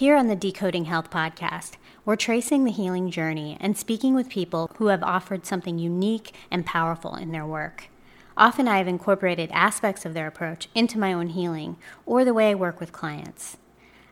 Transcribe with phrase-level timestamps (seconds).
[0.00, 1.72] Here on the Decoding Health podcast,
[2.06, 6.64] we're tracing the healing journey and speaking with people who have offered something unique and
[6.64, 7.88] powerful in their work.
[8.34, 11.76] Often I have incorporated aspects of their approach into my own healing
[12.06, 13.58] or the way I work with clients.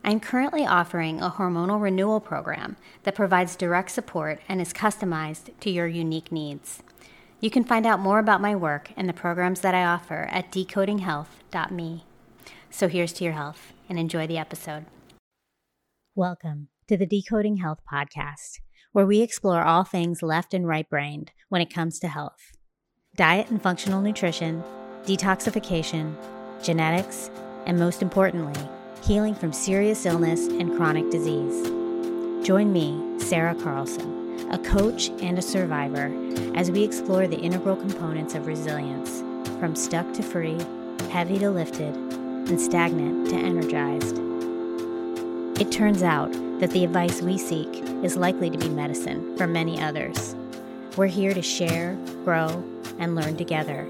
[0.04, 5.70] I'm currently offering a hormonal renewal program that provides direct support and is customized to
[5.70, 6.82] your unique needs.
[7.40, 10.52] You can find out more about my work and the programs that I offer at
[10.52, 12.04] decodinghealth.me.
[12.68, 14.84] So here's to your health and enjoy the episode.
[16.18, 18.58] Welcome to the Decoding Health podcast,
[18.90, 22.56] where we explore all things left and right brained when it comes to health
[23.14, 24.64] diet and functional nutrition,
[25.04, 26.16] detoxification,
[26.60, 27.30] genetics,
[27.66, 28.60] and most importantly,
[29.00, 31.62] healing from serious illness and chronic disease.
[32.44, 36.12] Join me, Sarah Carlson, a coach and a survivor,
[36.56, 39.20] as we explore the integral components of resilience
[39.60, 40.58] from stuck to free,
[41.10, 44.27] heavy to lifted, and stagnant to energized.
[45.58, 46.30] It turns out
[46.60, 50.36] that the advice we seek is likely to be medicine for many others.
[50.96, 52.62] We're here to share, grow,
[53.00, 53.82] and learn together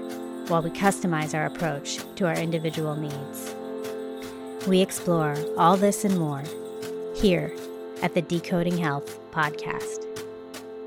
[0.47, 3.53] while we customize our approach to our individual needs.
[4.67, 6.43] We explore all this and more
[7.15, 7.53] here
[8.01, 10.08] at the Decoding Health podcast.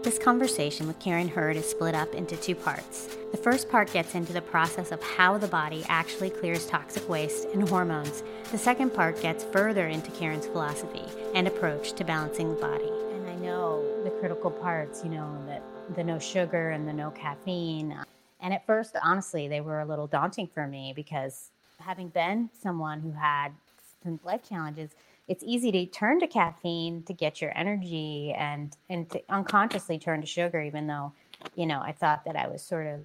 [0.02, 3.06] This conversation with Karen Hurd is split up into two parts.
[3.30, 7.46] The first part gets into the process of how the body actually clears toxic waste
[7.54, 8.24] and hormones.
[8.50, 11.04] The second part gets further into Karen's philosophy
[11.36, 12.90] and approach to balancing the body.
[13.12, 15.62] And I know the critical parts, you know, that
[15.94, 17.96] the no sugar and the no caffeine.
[18.40, 22.98] And at first, honestly, they were a little daunting for me because having been someone
[22.98, 23.50] who had
[24.02, 24.90] some life challenges,
[25.32, 30.20] it's easy to turn to caffeine to get your energy and and to unconsciously turn
[30.20, 31.14] to sugar, even though,
[31.56, 33.00] you know, I thought that I was sort of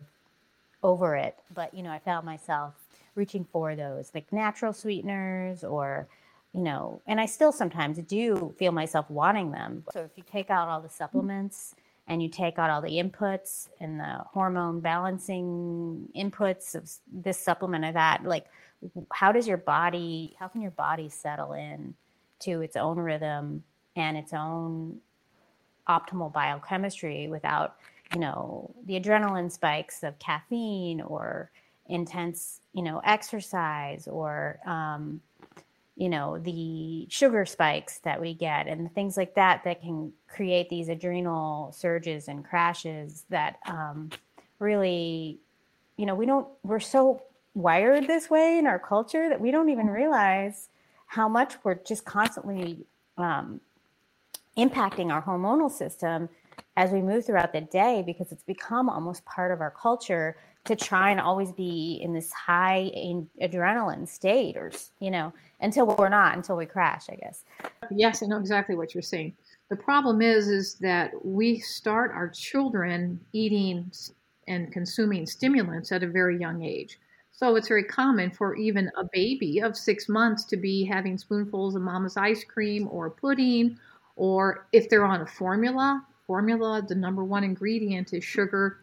[0.83, 1.39] over it.
[1.55, 2.73] But, you know, I found myself
[3.15, 6.09] reaching for those like natural sweeteners or
[6.53, 9.83] you know, and I still sometimes do feel myself wanting them.
[9.93, 11.75] So if you take out all the supplements
[12.07, 17.85] and you take out all the inputs and the hormone balancing inputs of this supplement
[17.85, 18.47] or that like
[19.11, 21.93] how does your body how can your body settle in
[22.39, 23.63] to its own rhythm
[23.95, 24.99] and its own
[25.87, 27.75] optimal biochemistry without
[28.13, 31.51] you know the adrenaline spikes of caffeine or
[31.87, 35.21] intense you know exercise or um,
[35.95, 40.69] you know the sugar spikes that we get and things like that that can create
[40.69, 44.09] these adrenal surges and crashes that um,
[44.59, 45.39] really
[45.97, 47.21] you know we don't we're so
[47.55, 50.69] wired this way in our culture that we don't even realize
[51.07, 52.85] how much we're just constantly
[53.17, 53.59] um,
[54.57, 56.29] impacting our hormonal system
[56.75, 60.75] as we move throughout the day because it's become almost part of our culture to
[60.75, 65.31] try and always be in this high in adrenaline state or you know
[65.61, 67.45] until we're not until we crash i guess.
[67.91, 69.33] Yes i know exactly what you're saying.
[69.69, 73.91] The problem is is that we start our children eating
[74.47, 76.99] and consuming stimulants at a very young age
[77.37, 81.75] so it's very common for even a baby of six months to be having spoonfuls
[81.75, 83.79] of mama's ice cream or pudding
[84.17, 88.79] or if they're on a formula formula the number one ingredient is sugar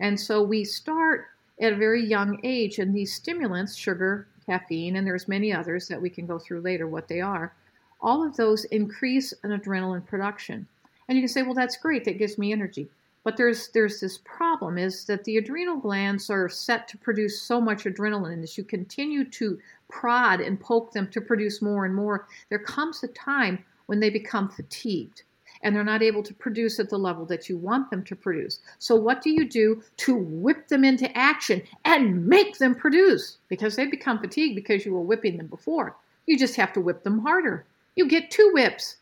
[0.00, 1.26] and so we start
[1.60, 6.00] at a very young age, and these stimulants, sugar, caffeine, and there's many others that
[6.00, 7.52] we can go through later what they are,
[8.00, 10.66] all of those increase an adrenaline production.
[11.08, 12.88] And you can say, well, that's great, that gives me energy.
[13.28, 17.60] But there's there's this problem is that the adrenal glands are set to produce so
[17.60, 19.58] much adrenaline, as you continue to
[19.90, 24.08] prod and poke them to produce more and more, there comes a time when they
[24.08, 25.24] become fatigued
[25.60, 28.60] and they're not able to produce at the level that you want them to produce.
[28.78, 33.36] So, what do you do to whip them into action and make them produce?
[33.48, 35.94] Because they become fatigued because you were whipping them before.
[36.24, 37.66] You just have to whip them harder.
[37.94, 38.96] You get two whips,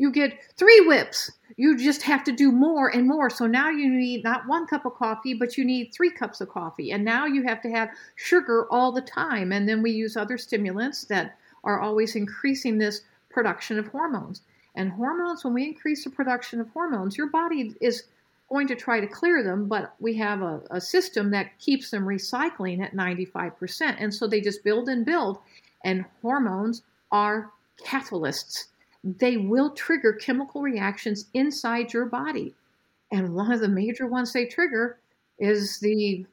[0.00, 1.30] you get three whips.
[1.58, 3.28] You just have to do more and more.
[3.28, 6.48] So now you need not one cup of coffee, but you need three cups of
[6.48, 6.90] coffee.
[6.90, 9.52] And now you have to have sugar all the time.
[9.52, 14.40] And then we use other stimulants that are always increasing this production of hormones.
[14.74, 18.04] And hormones, when we increase the production of hormones, your body is
[18.48, 22.06] going to try to clear them, but we have a, a system that keeps them
[22.06, 23.96] recycling at 95%.
[23.98, 25.40] And so they just build and build.
[25.84, 27.50] And hormones are
[27.84, 28.68] catalysts,
[29.02, 32.54] they will trigger chemical reactions inside your body.
[33.12, 34.98] And one of the major ones they trigger
[35.38, 36.26] is the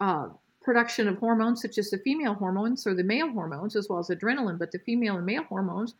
[0.00, 0.28] uh,
[0.60, 4.08] production of hormones, such as the female hormones or the male hormones, as well as
[4.08, 4.58] adrenaline.
[4.58, 5.94] But the female and male hormones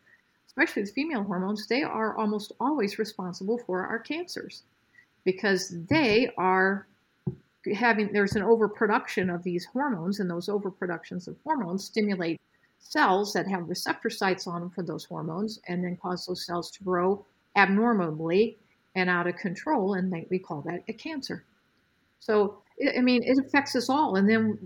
[0.49, 4.63] especially the female hormones, they are almost always responsible for our cancers
[5.23, 6.87] because they are
[7.75, 12.41] having there's an overproduction of these hormones and those overproductions of hormones stimulate
[12.79, 16.71] cells that have receptor sites on them for those hormones and then cause those cells
[16.71, 18.57] to grow abnormally
[18.95, 19.93] and out of control.
[19.93, 21.45] And they, we call that a cancer.
[22.19, 22.61] So,
[22.97, 24.15] I mean, it affects us all.
[24.15, 24.57] And then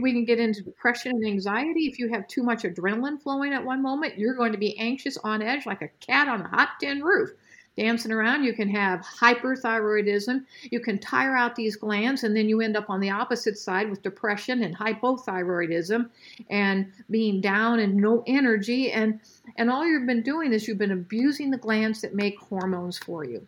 [0.00, 1.86] we can get into depression and anxiety.
[1.86, 5.16] If you have too much adrenaline flowing at one moment, you're going to be anxious
[5.18, 7.30] on edge like a cat on a hot tin roof
[7.76, 8.44] dancing around.
[8.44, 10.44] You can have hyperthyroidism.
[10.70, 13.88] You can tire out these glands, and then you end up on the opposite side
[13.88, 16.08] with depression and hypothyroidism
[16.50, 18.92] and being down and no energy.
[18.92, 19.20] And,
[19.56, 23.24] and all you've been doing is you've been abusing the glands that make hormones for
[23.24, 23.46] you.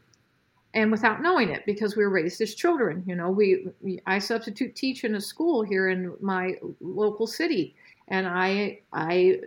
[0.74, 4.18] And without knowing it, because we were raised as children, you know, we, we I
[4.18, 7.76] substitute teach in a school here in my local city,
[8.08, 9.38] and I I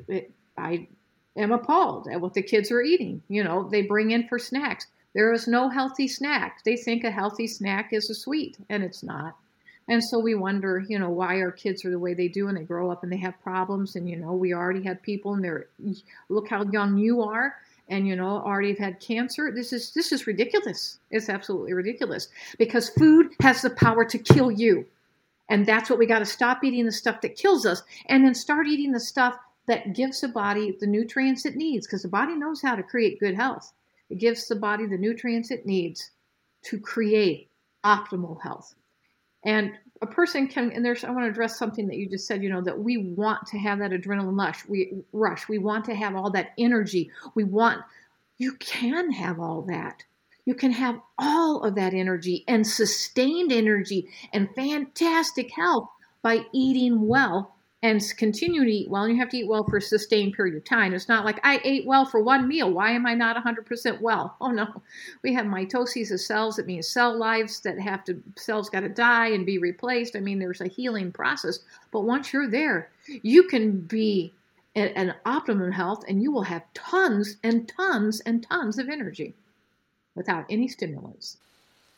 [0.57, 0.87] I
[1.37, 3.21] am appalled at what the kids are eating.
[3.29, 4.87] You know, they bring in for snacks.
[5.13, 6.63] There is no healthy snack.
[6.63, 9.35] They think a healthy snack is a sweet, and it's not.
[9.87, 12.57] And so we wonder, you know, why our kids are the way they do and
[12.57, 13.95] they grow up and they have problems.
[13.95, 15.67] And, you know, we already had people and they're,
[16.27, 17.55] look how young you are
[17.87, 19.49] and, you know, already have had cancer.
[19.49, 20.99] This is, this is ridiculous.
[21.09, 24.85] It's absolutely ridiculous because food has the power to kill you.
[25.49, 28.35] And that's what we got to stop eating the stuff that kills us and then
[28.35, 32.35] start eating the stuff that gives the body the nutrients it needs because the body
[32.35, 33.73] knows how to create good health.
[34.09, 36.11] It gives the body the nutrients it needs
[36.63, 37.49] to create
[37.85, 38.73] optimal health.
[39.43, 39.71] And
[40.01, 42.49] a person can, and there's, I want to address something that you just said, you
[42.49, 44.67] know, that we want to have that adrenaline rush.
[44.67, 45.47] We rush.
[45.47, 47.11] We want to have all that energy.
[47.35, 47.81] We want,
[48.37, 50.03] you can have all that.
[50.45, 55.89] You can have all of that energy and sustained energy and fantastic health
[56.21, 59.03] by eating well and continue to eat well.
[59.03, 60.93] And you have to eat well for a sustained period of time.
[60.93, 62.71] It's not like I ate well for one meal.
[62.71, 64.35] Why am I not 100% well?
[64.41, 64.81] Oh no,
[65.23, 66.55] we have mitosis of cells.
[66.55, 70.15] That means cell lives that have to cells got to die and be replaced.
[70.15, 71.59] I mean, there's a healing process.
[71.91, 72.89] But once you're there,
[73.23, 74.33] you can be
[74.75, 79.33] at an optimum health, and you will have tons and tons and tons of energy
[80.15, 81.37] without any stimulants.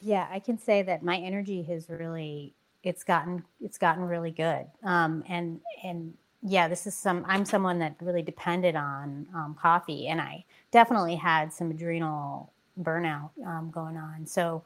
[0.02, 2.54] Yeah, I can say that my energy has really
[2.84, 4.66] it's gotten it's gotten really good.
[4.84, 7.26] Um, and and yeah, this is some.
[7.28, 13.32] I'm someone that really depended on um, coffee, and I definitely had some adrenal burnout
[13.46, 14.26] um, going on.
[14.26, 14.64] So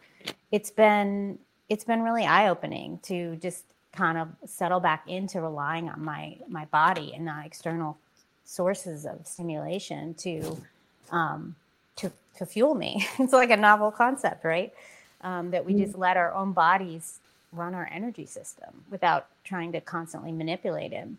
[0.51, 1.39] it's been
[1.69, 6.37] it's been really eye opening to just kind of settle back into relying on my
[6.47, 7.97] my body and not external
[8.45, 10.57] sources of stimulation to
[11.11, 11.55] um,
[11.95, 13.07] to to fuel me.
[13.19, 14.73] it's like a novel concept, right?
[15.21, 15.85] Um, that we mm.
[15.85, 17.19] just let our own bodies
[17.53, 21.17] run our energy system without trying to constantly manipulate him.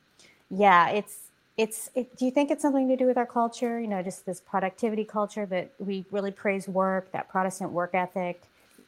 [0.50, 3.80] Yeah, it's it's it, do you think it's something to do with our culture?
[3.80, 8.42] You know just this productivity culture that we really praise work that protestant work ethic.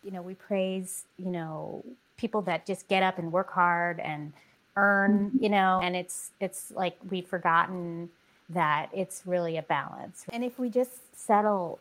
[0.04, 1.84] You know we praise you know
[2.16, 4.32] people that just get up and work hard and
[4.76, 8.10] earn you know and it's it's like we've forgotten
[8.48, 10.24] that it's really a balance.
[10.32, 11.80] And if we just settle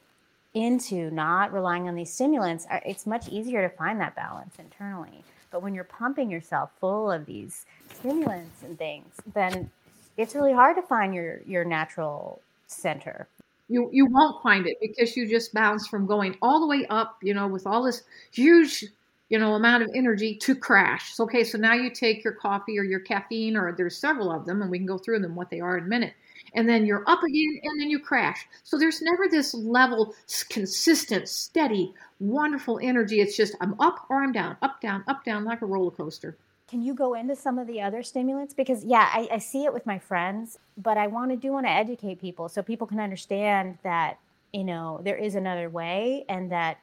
[0.54, 5.22] into not relying on these stimulants uh, it's much easier to find that balance internally
[5.56, 9.72] but when you're pumping yourself full of these stimulants and things, then
[10.18, 13.26] it's really hard to find your your natural center.
[13.70, 17.20] You you won't find it because you just bounce from going all the way up,
[17.24, 18.04] you know, with all this
[18.34, 18.84] huge
[19.30, 21.14] you know amount of energy to crash.
[21.14, 24.46] So, okay, so now you take your coffee or your caffeine, or there's several of
[24.46, 26.16] them, and we can go through them what they are in a minute
[26.54, 28.48] and then you're up again and then you crash.
[28.64, 30.16] So there's never this level,
[30.50, 33.22] consistent, steady, wonderful energy.
[33.22, 36.38] It's just I'm up or I'm down, up, down, up, down, like a roller coaster.
[36.68, 38.54] Can you go into some of the other stimulants?
[38.54, 41.68] Because, yeah, I, I see it with my friends, but I want to do want
[41.68, 44.18] to educate people so people can understand that,
[44.52, 46.80] you know, there is another way and that,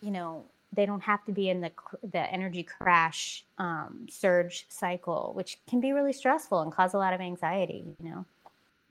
[0.00, 1.70] you know, they don't have to be in the
[2.02, 7.12] the energy crash um, surge cycle, which can be really stressful and cause a lot
[7.12, 7.84] of anxiety.
[8.02, 8.26] You know.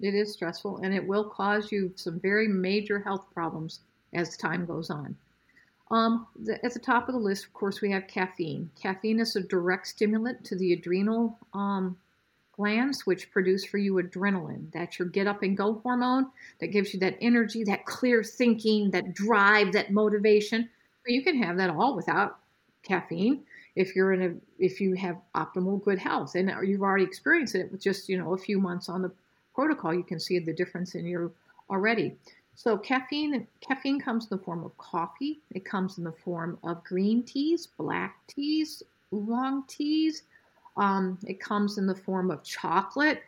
[0.01, 3.81] It is stressful and it will cause you some very major health problems
[4.13, 5.15] as time goes on.
[5.89, 8.69] Um, the, at the top of the list, of course, we have caffeine.
[8.81, 11.97] Caffeine is a direct stimulant to the adrenal um,
[12.53, 14.71] glands, which produce for you adrenaline.
[14.71, 16.27] That's your get up and go hormone
[16.59, 20.69] that gives you that energy, that clear thinking, that drive, that motivation.
[21.03, 22.37] But you can have that all without
[22.83, 23.43] caffeine
[23.75, 27.71] if you're in a if you have optimal good health and you've already experienced it
[27.71, 29.11] with just you know a few months on the
[29.61, 31.31] protocol, you can see the difference in your
[31.69, 32.15] already.
[32.55, 35.39] So caffeine caffeine comes in the form of coffee.
[35.51, 38.81] It comes in the form of green teas, black teas,
[39.13, 40.23] oolong teas.
[40.77, 43.21] Um, it comes in the form of chocolate.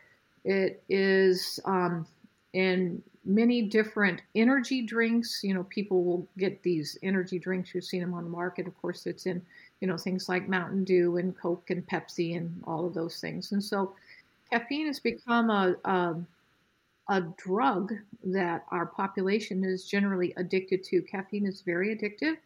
[0.44, 2.04] It is um,
[2.52, 5.40] in many different energy drinks.
[5.44, 7.72] You know, people will get these energy drinks.
[7.72, 8.66] You've seen them on the market.
[8.66, 9.40] Of course, it's in
[9.80, 13.52] you know things like Mountain Dew and Coke and Pepsi and all of those things.
[13.52, 13.94] And so
[14.50, 16.14] caffeine has become a, a,
[17.08, 17.92] a drug
[18.24, 21.02] that our population is generally addicted to.
[21.02, 22.36] Caffeine is very addictive.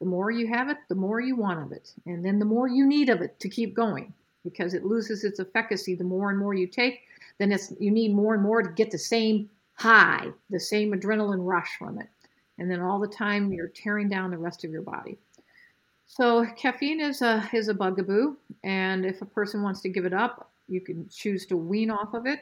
[0.00, 1.92] The more you have it, the more you want of it.
[2.06, 4.12] And then the more you need of it to keep going
[4.44, 5.94] because it loses its efficacy.
[5.94, 7.00] The more and more you take,
[7.38, 11.46] then it's you need more and more to get the same high, the same adrenaline
[11.46, 12.08] rush from it.
[12.58, 15.18] And then all the time you're tearing down the rest of your body.
[16.06, 20.12] So caffeine is a is a bugaboo, and if a person wants to give it
[20.12, 22.40] up, you can choose to wean off of it,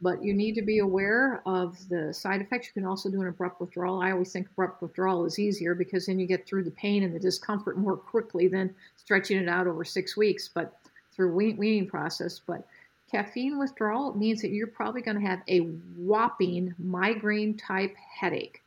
[0.00, 2.68] but you need to be aware of the side effects.
[2.68, 4.00] You can also do an abrupt withdrawal.
[4.00, 7.14] I always think abrupt withdrawal is easier because then you get through the pain and
[7.14, 10.78] the discomfort more quickly than stretching it out over six weeks, but
[11.12, 12.40] through weaning process.
[12.44, 12.66] But
[13.10, 15.60] caffeine withdrawal means that you're probably going to have a
[15.96, 18.62] whopping migraine type headache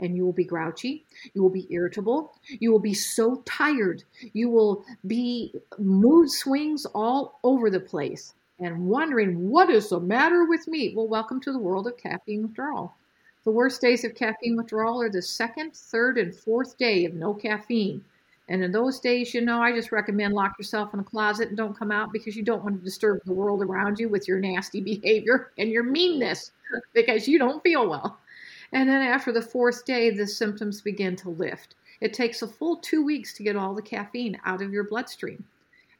[0.00, 4.48] and you will be grouchy, you will be irritable, you will be so tired, you
[4.48, 10.66] will be mood swings all over the place and wondering what is the matter with
[10.66, 10.92] me.
[10.94, 12.94] Well, welcome to the world of caffeine withdrawal.
[13.44, 17.34] The worst days of caffeine withdrawal are the second, third, and fourth day of no
[17.34, 18.04] caffeine.
[18.48, 21.56] And in those days, you know, I just recommend lock yourself in a closet and
[21.56, 24.38] don't come out because you don't want to disturb the world around you with your
[24.38, 26.52] nasty behavior and your meanness
[26.94, 28.18] because you don't feel well.
[28.72, 31.74] And then after the fourth day, the symptoms begin to lift.
[32.00, 35.44] It takes a full two weeks to get all the caffeine out of your bloodstream.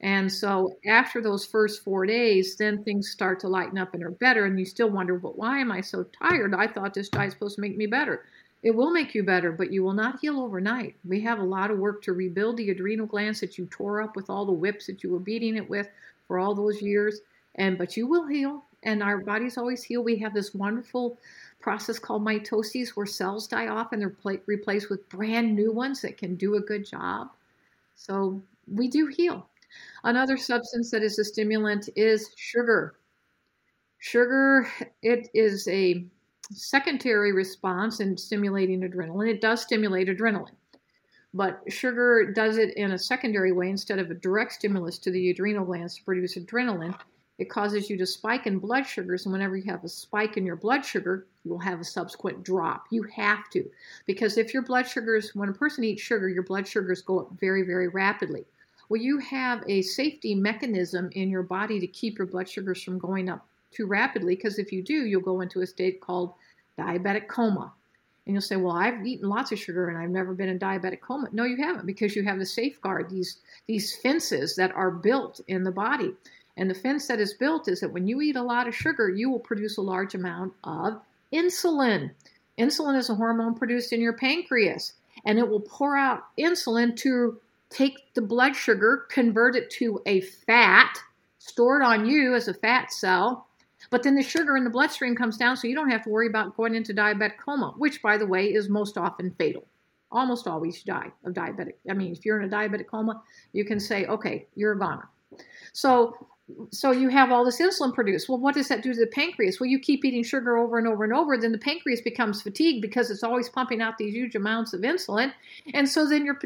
[0.00, 4.12] And so after those first four days, then things start to lighten up and are
[4.12, 4.45] better.
[4.45, 6.55] And you still wonder, but why am I so tired?
[6.55, 8.25] I thought this diet's supposed to make me better.
[8.62, 10.97] It will make you better, but you will not heal overnight.
[11.05, 14.17] We have a lot of work to rebuild the adrenal glands that you tore up
[14.17, 15.88] with all the whips that you were beating it with
[16.26, 17.21] for all those years.
[17.55, 20.02] And but you will heal, and our bodies always heal.
[20.02, 21.19] We have this wonderful
[21.61, 26.17] process called mitosis where cells die off and they're replaced with brand new ones that
[26.17, 27.31] can do a good job.
[27.97, 28.40] So
[28.73, 29.47] we do heal.
[30.05, 32.95] Another substance that is a stimulant is sugar.
[33.99, 34.69] Sugar,
[35.03, 36.07] it is a
[36.51, 39.29] secondary response in stimulating adrenaline.
[39.29, 40.55] It does stimulate adrenaline,
[41.35, 45.31] but sugar does it in a secondary way instead of a direct stimulus to the
[45.31, 46.97] adrenal glands to produce adrenaline.
[47.39, 50.45] It causes you to spike in blood sugars, and whenever you have a spike in
[50.45, 52.87] your blood sugar, you will have a subsequent drop.
[52.91, 53.69] You have to,
[54.07, 57.31] because if your blood sugars, when a person eats sugar, your blood sugars go up
[57.39, 58.45] very, very rapidly.
[58.88, 62.99] Well, you have a safety mechanism in your body to keep your blood sugars from
[62.99, 66.33] going up too rapidly, because if you do, you'll go into a state called
[66.78, 67.73] diabetic coma.
[68.25, 71.00] And you'll say, Well, I've eaten lots of sugar and I've never been in diabetic
[71.00, 71.28] coma.
[71.33, 75.64] No, you haven't, because you have the safeguard, these, these fences that are built in
[75.64, 76.14] the body.
[76.57, 79.09] And the fence that is built is that when you eat a lot of sugar,
[79.09, 81.00] you will produce a large amount of
[81.33, 82.11] insulin.
[82.59, 87.38] Insulin is a hormone produced in your pancreas, and it will pour out insulin to
[87.71, 90.99] take the blood sugar, convert it to a fat,
[91.39, 93.47] store it on you as a fat cell.
[93.91, 96.27] But then the sugar in the bloodstream comes down, so you don't have to worry
[96.27, 99.65] about going into diabetic coma, which, by the way, is most often fatal.
[100.11, 101.75] Almost always die of diabetic.
[101.89, 103.23] I mean, if you're in a diabetic coma,
[103.53, 105.09] you can say, okay, you're a goner.
[105.73, 106.17] So
[106.71, 108.28] so you have all this insulin produced.
[108.28, 109.61] Well, what does that do to the pancreas?
[109.61, 112.83] Well, you keep eating sugar over and over and over, then the pancreas becomes fatigued
[112.83, 115.33] because it's always pumping out these huge amounts of insulin.
[115.75, 116.38] And so then your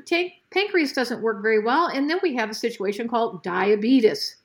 [0.51, 1.87] pancreas doesn't work very well.
[1.87, 4.37] And then we have a situation called diabetes.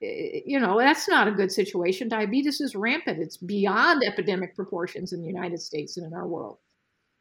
[0.00, 2.08] You know, that's not a good situation.
[2.08, 6.58] Diabetes is rampant, it's beyond epidemic proportions in the United States and in our world.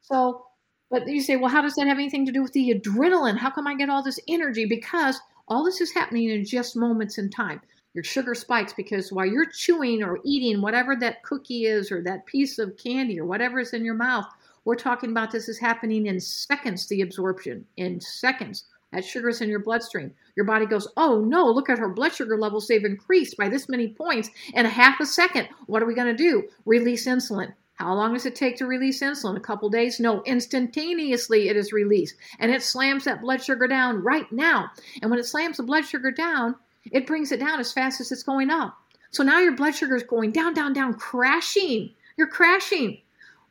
[0.02, 0.46] So,
[0.92, 3.38] but you say, well, how does that have anything to do with the adrenaline?
[3.38, 4.66] How come I get all this energy?
[4.66, 7.62] Because all this is happening in just moments in time.
[7.94, 12.26] Your sugar spikes because while you're chewing or eating whatever that cookie is or that
[12.26, 14.26] piece of candy or whatever is in your mouth,
[14.66, 18.66] we're talking about this is happening in seconds, the absorption in seconds.
[18.94, 20.14] That sugar is in your bloodstream.
[20.36, 22.68] Your body goes, oh no, look at her blood sugar levels.
[22.68, 25.50] They've increased by this many points in a half a second.
[25.66, 26.44] What are we going to do?
[26.66, 27.54] Release insulin.
[27.76, 29.36] How long does it take to release insulin?
[29.36, 30.00] A couple days?
[30.00, 32.16] No, instantaneously it is released.
[32.40, 34.70] And it slams that blood sugar down right now.
[35.02, 36.56] And when it slams the blood sugar down,
[36.92, 38.78] it brings it down as fast as it's going up.
[39.12, 41.92] So now your blood sugar is going down, down, down, crashing.
[42.18, 43.00] You're crashing.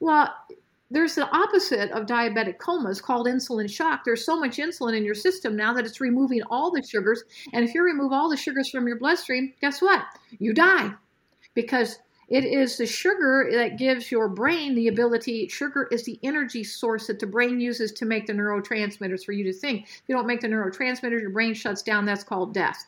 [0.00, 0.32] Well,
[0.90, 4.04] there's the opposite of diabetic comas called insulin shock.
[4.04, 7.24] There's so much insulin in your system now that it's removing all the sugars.
[7.52, 10.04] And if you remove all the sugars from your bloodstream, guess what?
[10.38, 10.92] You die
[11.54, 11.98] because
[12.28, 15.48] it is the sugar that gives your brain the ability.
[15.48, 19.44] Sugar is the energy source that the brain uses to make the neurotransmitters for you
[19.44, 19.84] to think.
[19.84, 22.06] If you don't make the neurotransmitters, your brain shuts down.
[22.06, 22.86] That's called death.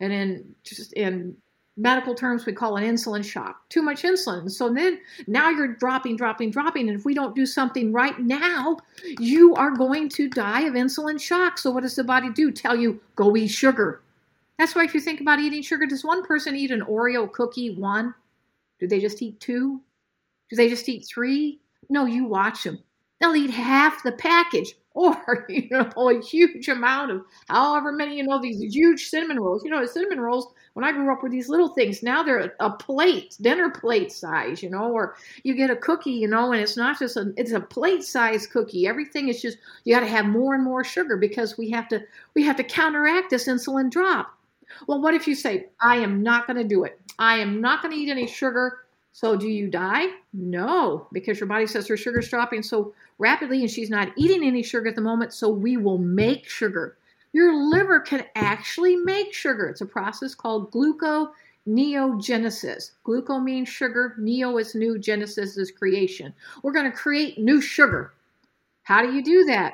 [0.00, 1.36] And in just in
[1.76, 3.68] medical terms, we call it insulin shock.
[3.68, 4.50] Too much insulin.
[4.50, 6.88] So then now you're dropping, dropping, dropping.
[6.88, 8.78] And if we don't do something right now,
[9.18, 11.58] you are going to die of insulin shock.
[11.58, 12.50] So what does the body do?
[12.50, 14.00] Tell you, go eat sugar.
[14.58, 17.74] That's why if you think about eating sugar, does one person eat an Oreo cookie?
[17.74, 18.14] One?
[18.78, 19.80] Do they just eat two?
[20.50, 21.60] Do they just eat three?
[21.88, 22.78] No, you watch them.
[23.20, 28.22] They'll eat half the package or you know a huge amount of however many you
[28.22, 31.50] know these huge cinnamon rolls you know cinnamon rolls when i grew up were these
[31.50, 35.76] little things now they're a plate dinner plate size you know or you get a
[35.76, 39.42] cookie you know and it's not just a it's a plate size cookie everything is
[39.42, 42.02] just you got to have more and more sugar because we have to
[42.34, 44.35] we have to counteract this insulin drop
[44.86, 47.82] well what if you say i am not going to do it i am not
[47.82, 50.08] going to eat any sugar so do you die?
[50.34, 54.62] No, because your body says her sugar's dropping so rapidly and she's not eating any
[54.62, 56.98] sugar at the moment, so we will make sugar.
[57.32, 59.70] Your liver can actually make sugar.
[59.70, 62.90] It's a process called gluconeogenesis.
[63.06, 66.34] Gluco means sugar, neo is new, genesis is creation.
[66.62, 68.12] We're going to create new sugar.
[68.82, 69.72] How do you do that?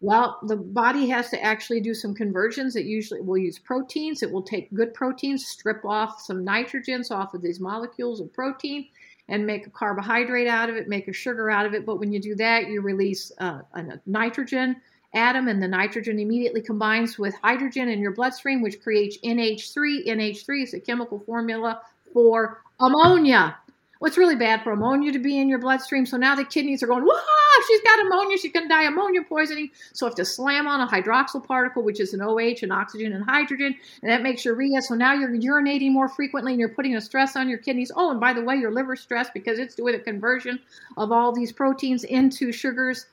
[0.00, 2.76] Well, the body has to actually do some conversions.
[2.76, 4.22] It usually will use proteins.
[4.22, 8.86] It will take good proteins, strip off some nitrogens off of these molecules of protein,
[9.28, 11.84] and make a carbohydrate out of it, make a sugar out of it.
[11.84, 14.76] But when you do that, you release uh, a nitrogen
[15.14, 20.06] atom, and the nitrogen immediately combines with hydrogen in your bloodstream, which creates NH3.
[20.06, 21.80] NH3 is a chemical formula
[22.12, 23.56] for ammonia.
[23.98, 26.06] What's really bad for ammonia to be in your bloodstream.
[26.06, 28.38] So now the kidneys are going, whoa, she's got ammonia.
[28.38, 29.70] She's going to die ammonia poisoning.
[29.92, 33.12] So I have to slam on a hydroxyl particle, which is an OH, an oxygen,
[33.12, 34.82] and hydrogen, and that makes urea.
[34.82, 37.90] So now you're urinating more frequently and you're putting a stress on your kidneys.
[37.94, 40.60] Oh, and by the way, your liver's stressed because it's doing a conversion
[40.96, 43.06] of all these proteins into sugars.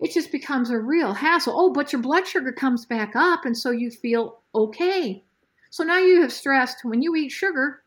[0.00, 1.54] It just becomes a real hassle.
[1.56, 5.22] Oh, but your blood sugar comes back up, and so you feel okay.
[5.70, 7.82] So now you have stressed when you eat sugar.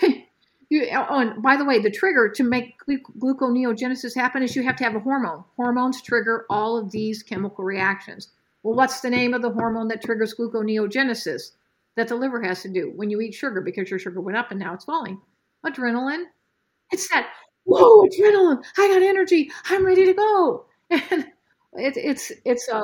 [0.70, 4.76] You, oh, and by the way, the trigger to make gluconeogenesis happen is you have
[4.76, 5.44] to have a hormone.
[5.56, 8.28] Hormones trigger all of these chemical reactions.
[8.62, 11.52] Well, what's the name of the hormone that triggers gluconeogenesis
[11.96, 14.50] that the liver has to do when you eat sugar because your sugar went up
[14.50, 15.20] and now it's falling?
[15.64, 16.24] Adrenaline.
[16.92, 17.30] It's that,
[17.64, 18.62] whoa, adrenaline.
[18.76, 19.50] I got energy.
[19.70, 20.66] I'm ready to go.
[21.10, 21.26] And
[21.74, 22.82] it, it's, it's a,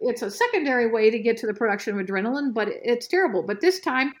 [0.00, 3.44] it's a secondary way to get to the production of adrenaline, but it's terrible.
[3.44, 4.12] But this time,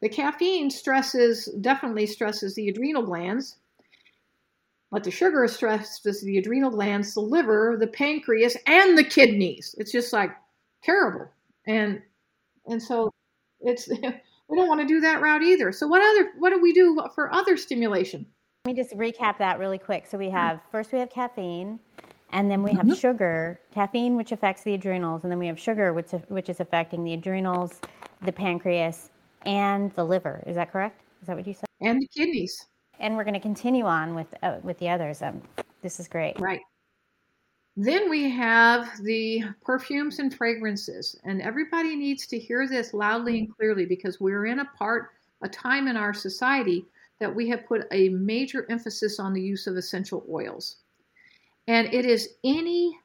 [0.00, 3.56] the caffeine stresses, definitely stresses the adrenal glands,
[4.90, 9.74] but the sugar stresses the adrenal glands, the liver, the pancreas, and the kidneys.
[9.78, 10.30] It's just like
[10.82, 11.28] terrible.
[11.66, 12.02] And
[12.66, 13.12] and so
[13.60, 13.88] it's
[14.48, 15.72] we don't want to do that route either.
[15.72, 18.26] So what other what do we do for other stimulation?
[18.66, 20.06] Let me just recap that really quick.
[20.06, 21.80] So we have first we have caffeine,
[22.30, 22.94] and then we have mm-hmm.
[22.94, 27.04] sugar, caffeine, which affects the adrenals, and then we have sugar, which which is affecting
[27.04, 27.80] the adrenals,
[28.22, 29.10] the pancreas,
[29.44, 30.42] and the liver.
[30.46, 31.02] Is that correct?
[31.20, 31.66] Is that what you said?
[31.80, 32.66] And the kidneys.
[33.00, 35.22] And we're going to continue on with uh, with the others.
[35.22, 35.42] Um,
[35.82, 36.38] this is great.
[36.40, 36.60] Right.
[37.76, 43.56] Then we have the perfumes and fragrances, and everybody needs to hear this loudly and
[43.56, 45.10] clearly because we're in a part,
[45.42, 46.86] a time in our society
[47.18, 50.76] that we have put a major emphasis on the use of essential oils.
[51.66, 52.96] And it is any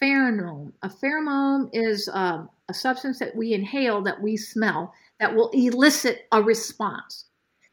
[0.00, 0.72] pheromone.
[0.82, 6.26] A pheromone is um, a substance that we inhale that we smell that will elicit
[6.32, 7.26] a response.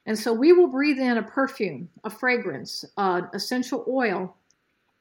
[0.05, 4.35] And so we will breathe in a perfume, a fragrance, an essential oil,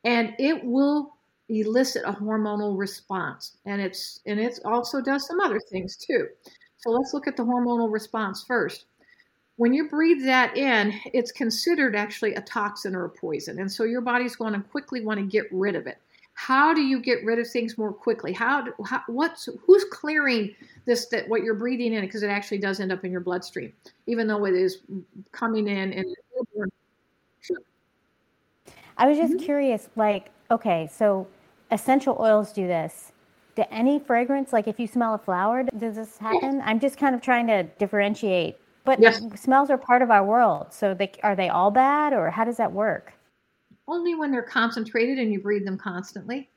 [0.05, 1.17] and it will
[1.49, 3.57] elicit a hormonal response.
[3.67, 6.29] And it's and it also does some other things too.
[6.77, 8.87] So let's look at the hormonal response first.
[9.57, 13.61] When you breathe that in, it's considered actually a toxin or a poison.
[13.61, 15.99] And so your body's going to quickly want to get rid of it.
[16.45, 18.33] How do you get rid of things more quickly?
[18.33, 20.53] How, how what's who's clearing
[20.87, 23.73] this that what you're breathing in because it actually does end up in your bloodstream,
[24.09, 24.79] even though it is
[25.31, 26.07] coming in and.
[28.99, 29.45] I was just mm-hmm.
[29.45, 31.29] curious, like, okay, so
[31.71, 33.13] essential oils do this.
[33.55, 36.61] Do any fragrance, like if you smell a flower, does this happen?
[36.65, 38.57] I'm just kind of trying to differentiate.
[38.85, 39.23] But yes.
[39.41, 42.57] smells are part of our world, so they are they all bad, or how does
[42.57, 43.13] that work?
[43.89, 46.51] Only when they're concentrated and you breathe them constantly.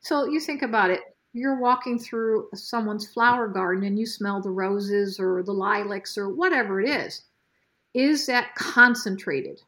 [0.00, 1.00] So you think about it.
[1.32, 6.28] You're walking through someone's flower garden and you smell the roses or the lilacs or
[6.28, 7.22] whatever it is.
[7.94, 9.60] Is that concentrated?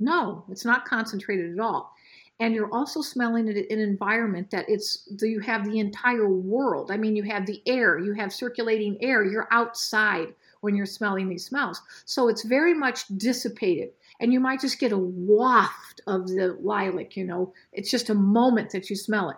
[0.00, 1.92] No, it's not concentrated at all.
[2.40, 6.90] And you're also smelling it in an environment that it's you have the entire world.
[6.90, 11.28] I mean, you have the air, you have circulating air, you're outside when you're smelling
[11.28, 11.80] these smells.
[12.06, 17.16] So it's very much dissipated and you might just get a waft of the lilac,
[17.16, 17.52] you know.
[17.72, 19.36] It's just a moment that you smell it.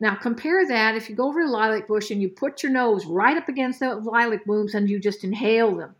[0.00, 3.06] Now compare that if you go over the lilac bush and you put your nose
[3.06, 5.94] right up against the lilac blooms and you just inhale them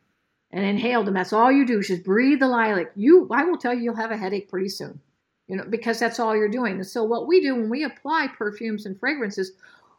[0.51, 1.15] and inhale them.
[1.15, 2.93] That's all you do is just breathe the lilac.
[2.97, 5.01] You I will tell you you'll have a headache pretty soon.
[5.47, 6.75] You know, because that's all you're doing.
[6.75, 9.53] And so what we do when we apply perfumes and fragrances,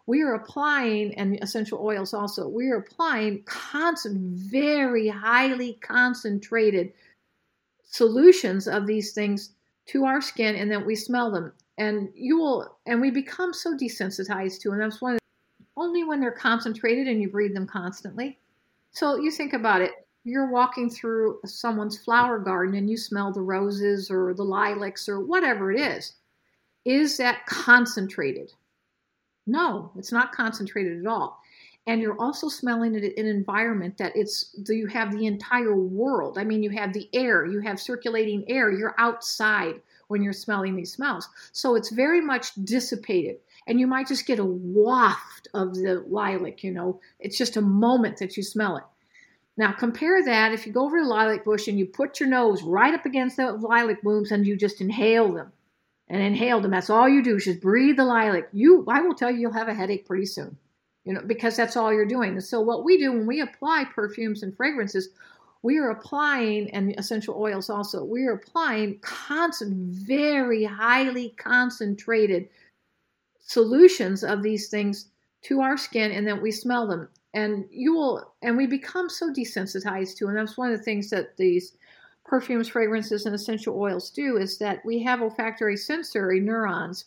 [0.07, 6.93] we are applying and essential oils also, we are applying constant, very highly concentrated
[7.95, 9.51] solutions of these things
[9.87, 11.53] to our skin and then we smell them.
[11.77, 15.17] And you will and we become so desensitized to them that's one
[15.77, 18.37] only when they're concentrated and you breathe them constantly.
[18.91, 19.91] So you think about it.
[20.23, 25.19] You're walking through someone's flower garden and you smell the roses or the lilacs or
[25.19, 26.13] whatever it is.
[26.85, 28.51] Is that concentrated?
[29.47, 31.39] No it's not concentrated at all
[31.87, 36.37] and you're also smelling it in an environment that it's you have the entire world.
[36.37, 40.75] I mean you have the air you have circulating air you're outside when you're smelling
[40.75, 41.29] these smells.
[41.51, 43.37] So it's very much dissipated.
[43.67, 46.99] And you might just get a waft of the lilac you know.
[47.19, 48.83] It's just a moment that you smell it.
[49.57, 52.29] Now compare that if you go over to the lilac bush and you put your
[52.29, 55.51] nose right up against the lilac blooms and you just inhale them
[56.07, 58.49] and inhale them that's all you do is just breathe the lilac.
[58.53, 60.57] You i will tell you you'll have a headache pretty soon
[61.05, 62.39] you know, because that's all you're doing.
[62.41, 65.09] So what we do when we apply perfumes and fragrances,
[65.61, 68.03] we are applying and essential oils also.
[68.03, 72.49] We are applying constant, very highly concentrated
[73.39, 75.09] solutions of these things
[75.43, 77.07] to our skin, and then we smell them.
[77.35, 80.27] And you will, and we become so desensitized to.
[80.27, 81.75] And that's one of the things that these
[82.23, 87.05] perfumes, fragrances, and essential oils do is that we have olfactory sensory neurons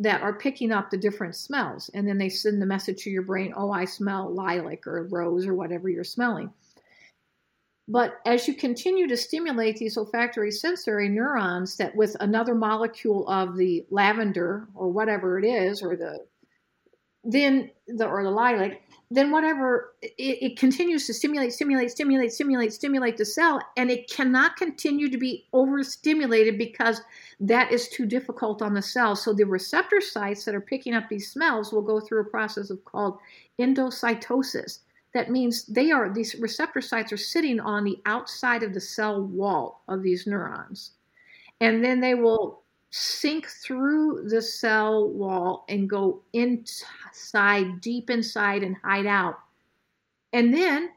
[0.00, 1.90] that are picking up the different smells.
[1.94, 5.46] And then they send the message to your brain, oh, I smell lilac or rose
[5.46, 6.52] or whatever you're smelling.
[7.88, 13.56] But as you continue to stimulate these olfactory sensory neurons, that with another molecule of
[13.56, 16.18] the lavender or whatever it is, or the
[17.24, 22.72] then the or the lilac, then whatever it, it, continues to stimulate, stimulate, stimulate, stimulate,
[22.72, 27.00] stimulate the cell, and it cannot continue to be overstimulated because
[27.40, 29.16] that is too difficult on the cell.
[29.16, 32.68] So the receptor sites that are picking up these smells will go through a process
[32.68, 33.18] of called
[33.58, 34.80] endocytosis.
[35.14, 39.22] That means they are these receptor sites are sitting on the outside of the cell
[39.22, 40.92] wall of these neurons.
[41.60, 48.76] And then they will sink through the cell wall and go inside, deep inside, and
[48.82, 49.38] hide out.
[50.32, 50.90] And then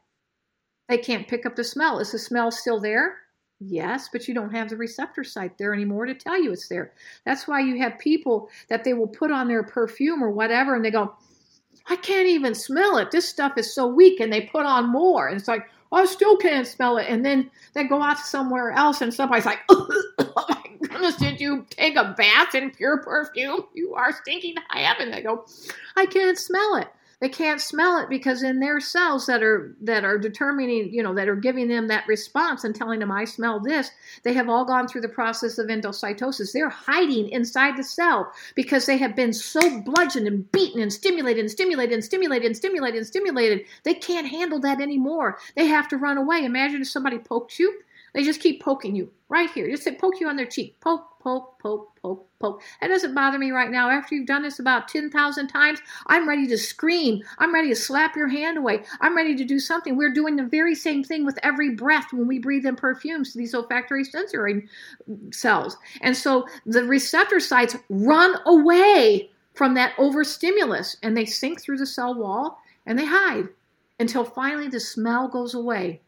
[0.88, 1.98] they can't pick up the smell.
[1.98, 3.16] Is the smell still there?
[3.60, 6.92] Yes, but you don't have the receptor site there anymore to tell you it's there.
[7.24, 10.84] That's why you have people that they will put on their perfume or whatever and
[10.84, 11.14] they go,
[11.88, 13.10] I can't even smell it.
[13.10, 14.20] This stuff is so weak.
[14.20, 15.28] And they put on more.
[15.28, 17.06] And it's like, I still can't smell it.
[17.08, 19.60] And then they go out somewhere else and somebody's like,
[21.10, 23.64] did you take a bath in pure perfume?
[23.74, 25.10] You are stinking to heaven.
[25.10, 25.46] They go,
[25.96, 26.88] I can't smell it.
[27.22, 31.14] They can't smell it because in their cells that are that are determining, you know,
[31.14, 33.92] that are giving them that response and telling them I smell this,
[34.24, 36.50] they have all gone through the process of endocytosis.
[36.50, 41.42] They're hiding inside the cell because they have been so bludgeoned and beaten and stimulated
[41.42, 43.66] and stimulated and stimulated and stimulated and stimulated.
[43.84, 45.38] They can't handle that anymore.
[45.54, 46.44] They have to run away.
[46.44, 47.82] Imagine if somebody pokes you
[48.12, 49.68] they just keep poking you right here.
[49.70, 50.78] Just say, poke you on their cheek.
[50.80, 52.62] Poke, poke, poke, poke, poke.
[52.80, 53.88] That doesn't bother me right now.
[53.88, 57.22] After you've done this about 10,000 times, I'm ready to scream.
[57.38, 58.84] I'm ready to slap your hand away.
[59.00, 59.96] I'm ready to do something.
[59.96, 63.38] We're doing the very same thing with every breath when we breathe in perfumes to
[63.38, 64.66] these olfactory sensory
[65.30, 65.78] cells.
[66.02, 71.86] And so the receptor sites run away from that overstimulus and they sink through the
[71.86, 73.48] cell wall and they hide
[73.98, 76.00] until finally the smell goes away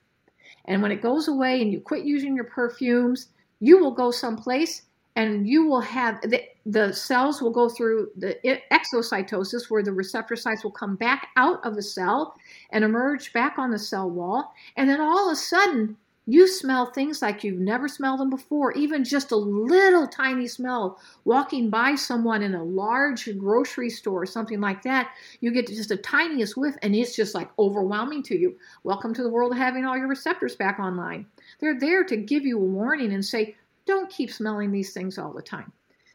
[0.67, 3.29] and when it goes away and you quit using your perfumes,
[3.61, 4.83] you will go someplace
[5.17, 8.37] and you will have the, the cells will go through the
[8.73, 12.35] exocytosis where the receptor sites will come back out of the cell
[12.71, 14.53] and emerge back on the cell wall.
[14.77, 18.73] And then all of a sudden, you smell things like you've never smelled them before,
[18.73, 20.99] even just a little tiny smell.
[21.25, 25.11] Walking by someone in a large grocery store or something like that,
[25.41, 28.57] you get just a tiniest whiff and it's just like overwhelming to you.
[28.85, 31.27] Welcome to the world of having all your receptors back online.
[31.61, 35.33] They're there to give you a warning and say, don't keep smelling these things all
[35.33, 35.73] the time.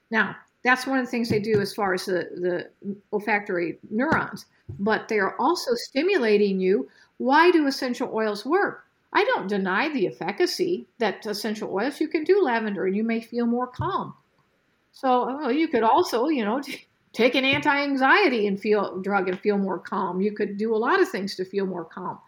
[0.09, 4.47] Now, that's one of the things they do as far as the, the olfactory neurons,
[4.79, 6.89] but they are also stimulating you.
[7.17, 8.88] Why do essential oils work?
[9.11, 11.99] I don't deny the efficacy that essential oils.
[11.99, 14.13] You can do lavender and you may feel more calm.
[14.91, 16.61] So you could also, you know,
[17.13, 20.21] take an anti-anxiety and feel drug and feel more calm.
[20.21, 22.19] You could do a lot of things to feel more calm,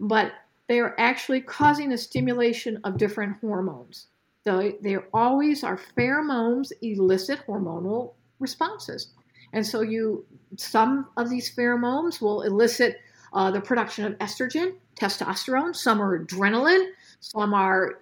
[0.00, 0.32] but
[0.68, 4.06] they are actually causing a stimulation of different hormones.
[4.44, 9.08] They, they always are pheromones elicit hormonal responses,
[9.52, 10.24] and so you
[10.56, 12.96] some of these pheromones will elicit
[13.32, 16.90] uh, the production of estrogen, testosterone, some are adrenaline,
[17.20, 17.98] some are,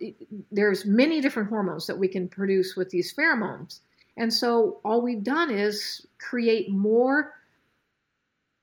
[0.50, 3.80] there's many different hormones that we can produce with these pheromones.
[4.16, 7.34] And so all we've done is create more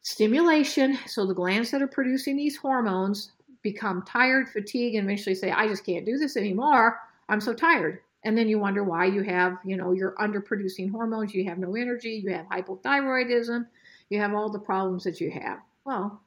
[0.01, 0.97] stimulation.
[1.07, 5.67] So the glands that are producing these hormones become tired, fatigued, and eventually say, I
[5.67, 6.99] just can't do this anymore.
[7.29, 7.99] I'm so tired.
[8.23, 11.75] And then you wonder why you have, you know, you're underproducing hormones, you have no
[11.75, 13.65] energy, you have hypothyroidism,
[14.09, 15.59] you have all the problems that you have.
[15.85, 16.21] Well,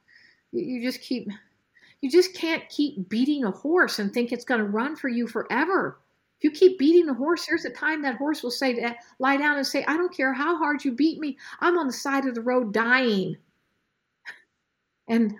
[0.51, 1.29] you just keep,
[2.01, 5.27] you just can't keep beating a horse and think it's going to run for you
[5.27, 5.99] forever.
[6.39, 9.57] If you keep beating the horse, there's a time that horse will say, lie down
[9.57, 12.35] and say, I don't care how hard you beat me, I'm on the side of
[12.35, 13.37] the road dying.
[15.07, 15.35] And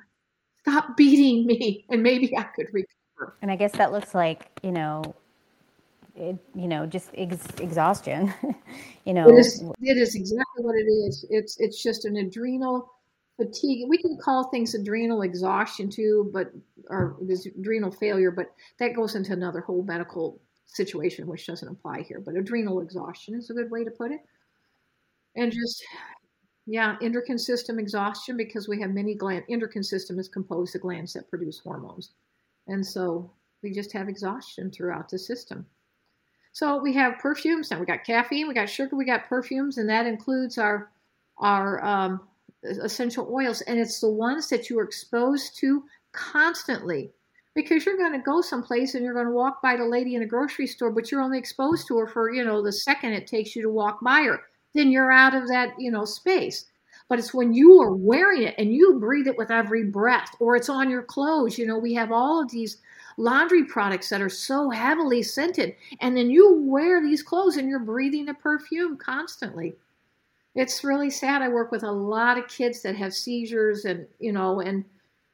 [0.62, 3.38] stop beating me, and maybe I could recover.
[3.41, 5.15] And I guess that looks like, you know,
[6.15, 8.34] it, you know, just ex- exhaustion.
[9.06, 11.26] you know, it is, it is exactly what it is.
[11.30, 12.91] It's it's just an adrenal
[13.41, 13.88] fatigue.
[13.89, 16.51] We can call things adrenal exhaustion too, but
[16.89, 17.17] or
[17.60, 22.19] adrenal failure, but that goes into another whole medical situation, which doesn't apply here.
[22.19, 24.21] But adrenal exhaustion is a good way to put it.
[25.36, 25.84] And just
[26.67, 29.45] yeah, endocrine system exhaustion because we have many glands.
[29.49, 32.12] Endocrine system is composed of glands that produce hormones,
[32.67, 33.32] and so
[33.63, 35.65] we just have exhaustion throughout the system.
[36.54, 37.71] So we have perfumes.
[37.71, 40.91] Now we got caffeine, we got sugar, we got perfumes, and that includes our
[41.39, 42.21] our um,
[42.63, 43.62] essential oils.
[43.62, 47.12] And it's the ones that you are exposed to constantly
[47.54, 50.21] because you're going to go someplace and you're going to walk by the lady in
[50.21, 53.28] a grocery store, but you're only exposed to her for you know the second it
[53.28, 54.41] takes you to walk by her.
[54.74, 56.65] Then you're out of that you know space.
[57.10, 60.56] But it's when you are wearing it and you breathe it with every breath, or
[60.56, 61.58] it's on your clothes.
[61.58, 62.78] You know, we have all of these
[63.17, 65.76] laundry products that are so heavily scented.
[66.00, 69.76] And then you wear these clothes and you're breathing the perfume constantly.
[70.53, 71.41] It's really sad.
[71.41, 74.83] I work with a lot of kids that have seizures and, you know, and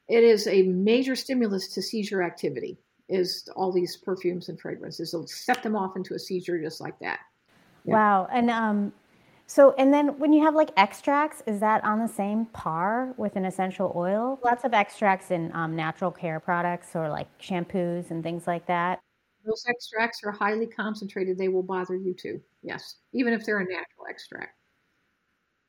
[0.07, 2.77] it is a major stimulus to seizure activity
[3.09, 5.11] is all these perfumes and fragrances.
[5.11, 7.19] They'll set them off into a seizure just like that.
[7.85, 7.95] Yeah.
[7.95, 8.27] Wow.
[8.31, 8.93] And um,
[9.47, 13.37] so, and then when you have like extracts, is that on the same par with
[13.37, 14.39] an essential oil?
[14.43, 18.99] Lots of extracts in um, natural care products or like shampoos and things like that.
[19.45, 21.37] Those extracts are highly concentrated.
[21.37, 22.41] They will bother you too.
[22.61, 24.56] Yes, even if they're a natural extract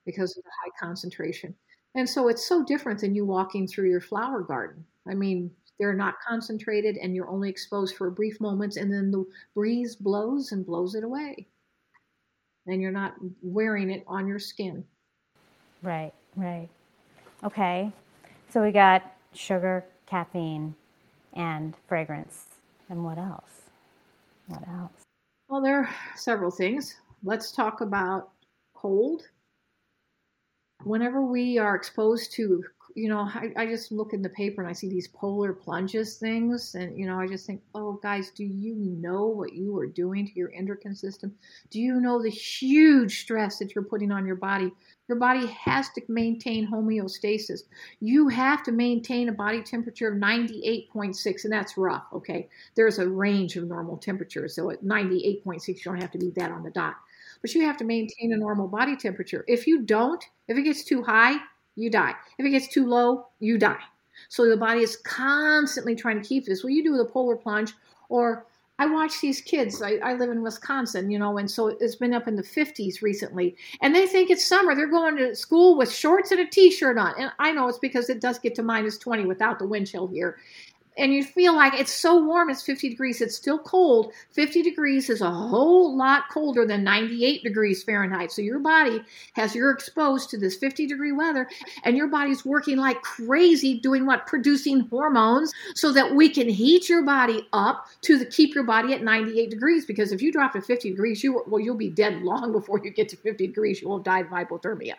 [0.08, 1.54] because of the high concentration.
[1.94, 4.82] And so it's so different than you walking through your flower garden.
[5.06, 9.10] I mean, they're not concentrated and you're only exposed for a brief moments and then
[9.10, 11.46] the breeze blows and blows it away
[12.66, 14.82] and you're not wearing it on your skin.
[15.82, 16.68] Right, right.
[17.44, 17.92] Okay.
[18.48, 19.02] So we got
[19.34, 20.74] sugar, caffeine,
[21.34, 22.46] and fragrance.
[22.88, 23.62] And what else?
[24.46, 25.04] What else?
[25.48, 26.96] Well, there are several things.
[27.22, 28.30] Let's talk about
[28.74, 29.28] cold.
[30.84, 32.64] Whenever we are exposed to
[32.98, 36.16] you know, I, I just look in the paper and I see these polar plunges
[36.16, 39.86] things, and you know, I just think, oh, guys, do you know what you are
[39.86, 41.34] doing to your endocrine system?
[41.70, 44.72] Do you know the huge stress that you're putting on your body?
[45.06, 47.60] Your body has to maintain homeostasis.
[48.00, 52.48] You have to maintain a body temperature of 98.6, and that's rough, okay?
[52.74, 56.50] There's a range of normal temperatures, so at 98.6, you don't have to be that
[56.50, 56.96] on the dot.
[57.40, 59.44] But you have to maintain a normal body temperature.
[59.48, 61.36] If you don't, if it gets too high,
[61.76, 62.14] you die.
[62.38, 63.82] If it gets too low, you die.
[64.28, 66.62] So the body is constantly trying to keep this.
[66.62, 67.72] Well, you do the polar plunge,
[68.08, 68.46] or
[68.80, 69.80] I watch these kids.
[69.82, 73.02] I, I, live in Wisconsin, you know, and so it's been up in the 50s
[73.02, 73.56] recently.
[73.80, 74.74] And they think it's summer.
[74.74, 77.14] They're going to school with shorts and a t shirt on.
[77.18, 80.06] And I know it's because it does get to minus 20 without the wind chill
[80.06, 80.36] here
[80.98, 84.12] and you feel like it's so warm, it's 50 degrees, it's still cold.
[84.32, 88.32] 50 degrees is a whole lot colder than 98 degrees Fahrenheit.
[88.32, 89.00] So your body
[89.34, 91.48] has you're exposed to this 50 degree weather,
[91.84, 94.26] and your body's working like crazy doing what?
[94.26, 98.92] Producing hormones so that we can heat your body up to the, keep your body
[98.92, 99.86] at 98 degrees.
[99.86, 102.90] Because if you drop to 50 degrees, you well, you'll be dead long before you
[102.90, 103.80] get to 50 degrees.
[103.80, 104.94] You will die of hypothermia.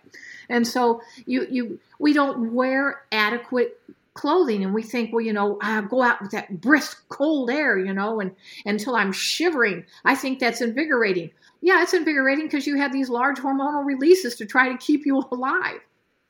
[0.47, 3.79] And so you you we don't wear adequate
[4.19, 7.77] clothing and we think well you know i go out with that brisk cold air
[7.77, 11.31] you know and until i'm shivering i think that's invigorating.
[11.61, 15.23] Yeah it's invigorating because you have these large hormonal releases to try to keep you
[15.31, 15.79] alive.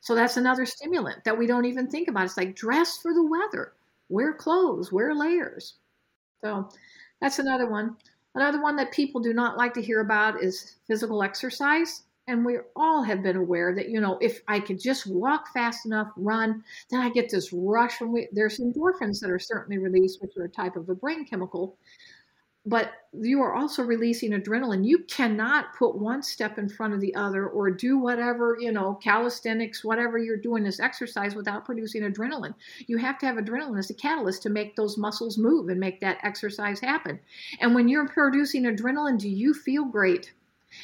[0.02, 2.26] So that's another stimulant that we don't even think about.
[2.26, 3.72] It's like dress for the weather
[4.08, 5.74] wear clothes wear layers.
[6.42, 6.68] So
[7.20, 7.96] that's another one.
[8.36, 12.58] Another one that people do not like to hear about is physical exercise and we
[12.76, 16.62] all have been aware that you know if i could just walk fast enough run
[16.90, 20.44] then i get this rush and we, there's endorphins that are certainly released which are
[20.44, 21.76] a type of a brain chemical.
[22.66, 24.86] But you are also releasing adrenaline.
[24.86, 28.94] You cannot put one step in front of the other or do whatever you know
[29.02, 32.54] calisthenics whatever you're doing this exercise without producing adrenaline.
[32.86, 36.00] You have to have adrenaline as a catalyst to make those muscles move and make
[36.00, 37.18] that exercise happen.
[37.60, 40.34] And when you're producing adrenaline do you feel great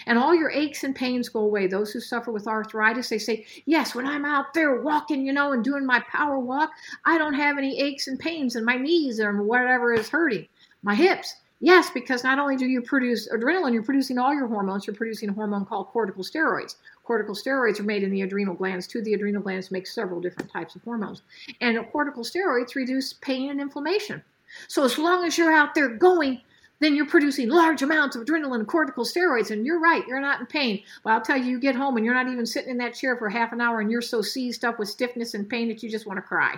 [0.07, 1.66] and all your aches and pains go away.
[1.66, 5.53] Those who suffer with arthritis, they say, Yes, when I'm out there walking, you know,
[5.53, 6.70] and doing my power walk,
[7.05, 10.46] I don't have any aches and pains in my knees or whatever is hurting.
[10.83, 11.35] My hips.
[11.61, 14.87] Yes, because not only do you produce adrenaline, you're producing all your hormones.
[14.87, 16.77] You're producing a hormone called corticosteroids.
[17.09, 19.01] Corticosteroids are made in the adrenal glands too.
[19.01, 21.22] The adrenal glands make several different types of hormones.
[21.62, 24.22] And corticosteroids reduce pain and inflammation.
[24.68, 26.42] So as long as you're out there going,
[26.79, 30.47] then you're producing large amounts of adrenaline and corticosteroids, and you're right, you're not in
[30.47, 30.83] pain.
[31.03, 33.17] But I'll tell you, you get home and you're not even sitting in that chair
[33.17, 35.91] for half an hour and you're so seized up with stiffness and pain that you
[35.91, 36.57] just want to cry.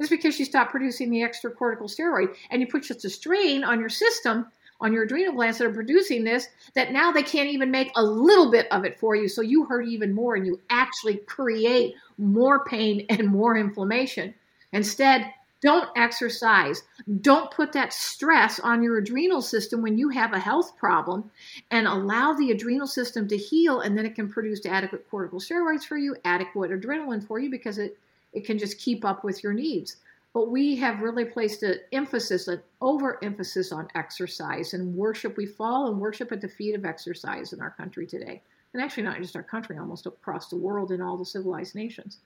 [0.00, 3.78] It's because you stop producing the extra corticosteroid and you put such a strain on
[3.78, 4.46] your system,
[4.80, 8.02] on your adrenal glands that are producing this, that now they can't even make a
[8.02, 9.28] little bit of it for you.
[9.28, 14.34] So you hurt even more and you actually create more pain and more inflammation.
[14.72, 15.32] Instead,
[15.64, 16.82] don't exercise.
[17.22, 21.30] Don't put that stress on your adrenal system when you have a health problem
[21.70, 25.96] and allow the adrenal system to heal and then it can produce adequate corticosteroids for
[25.96, 27.98] you, adequate adrenaline for you because it
[28.34, 29.96] it can just keep up with your needs.
[30.34, 35.36] But we have really placed an emphasis, an overemphasis on exercise and worship.
[35.36, 38.42] We fall and worship at the feet of exercise in our country today.
[38.72, 42.18] And actually, not just our country, almost across the world in all the civilized nations.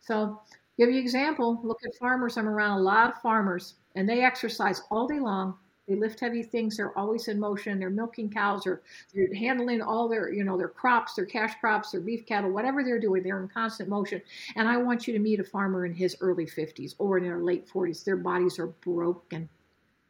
[0.00, 0.40] So,
[0.78, 2.36] give you an example look at farmers.
[2.36, 5.56] I'm around a lot of farmers, and they exercise all day long
[5.88, 6.76] they lift heavy things.
[6.76, 7.78] They're always in motion.
[7.78, 8.82] They're milking cows or
[9.12, 12.84] they're handling all their, you know, their crops, their cash crops, their beef cattle, whatever
[12.84, 13.22] they're doing.
[13.22, 14.22] They're in constant motion.
[14.54, 17.42] And I want you to meet a farmer in his early 50s or in their
[17.42, 18.04] late 40s.
[18.04, 19.48] Their bodies are broken.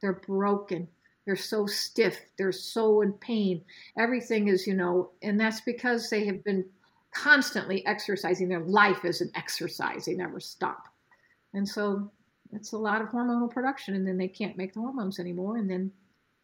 [0.00, 0.88] They're broken.
[1.24, 2.20] They're so stiff.
[2.36, 3.62] They're so in pain.
[3.96, 6.66] Everything is, you know, and that's because they have been
[7.14, 8.48] constantly exercising.
[8.48, 10.06] Their life is an exercise.
[10.06, 10.88] They never stop.
[11.54, 12.10] And so
[12.52, 15.70] it's a lot of hormonal production, and then they can't make the hormones anymore, and
[15.70, 15.90] then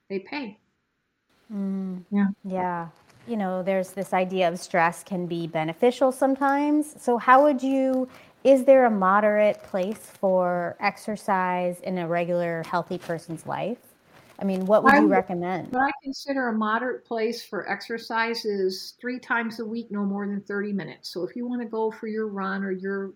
[0.08, 0.58] they pay.
[1.52, 2.28] Mm, yeah.
[2.44, 2.88] Yeah.
[3.26, 6.94] You know, there's this idea of stress can be beneficial sometimes.
[7.00, 8.08] So, how would you?
[8.44, 13.78] Is there a moderate place for exercise in a regular, healthy person's life?
[14.38, 15.72] I mean, what would you recommend?
[15.72, 20.26] What I consider a moderate place for exercise is three times a week, no more
[20.26, 21.10] than 30 minutes.
[21.10, 23.12] So if you want to go for your run or your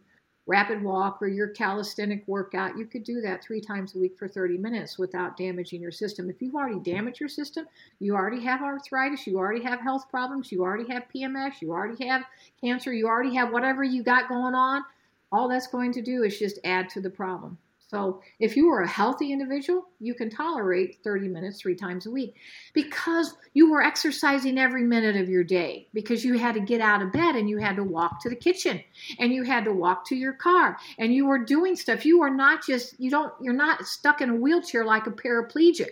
[0.46, 4.26] rapid walk or your calisthenic workout, you could do that three times a week for
[4.26, 6.28] 30 minutes without damaging your system.
[6.28, 7.66] If you've already damaged your system,
[8.00, 12.04] you already have arthritis, you already have health problems, you already have PMS, you already
[12.06, 12.24] have
[12.60, 14.82] cancer, you already have whatever you got going on,
[15.30, 17.56] all that's going to do is just add to the problem.
[17.92, 22.10] So if you are a healthy individual, you can tolerate 30 minutes three times a
[22.10, 22.36] week
[22.72, 27.02] because you were exercising every minute of your day because you had to get out
[27.02, 28.82] of bed and you had to walk to the kitchen
[29.18, 32.06] and you had to walk to your car and you were doing stuff.
[32.06, 35.90] You are not just you don't you're not stuck in a wheelchair like a paraplegic.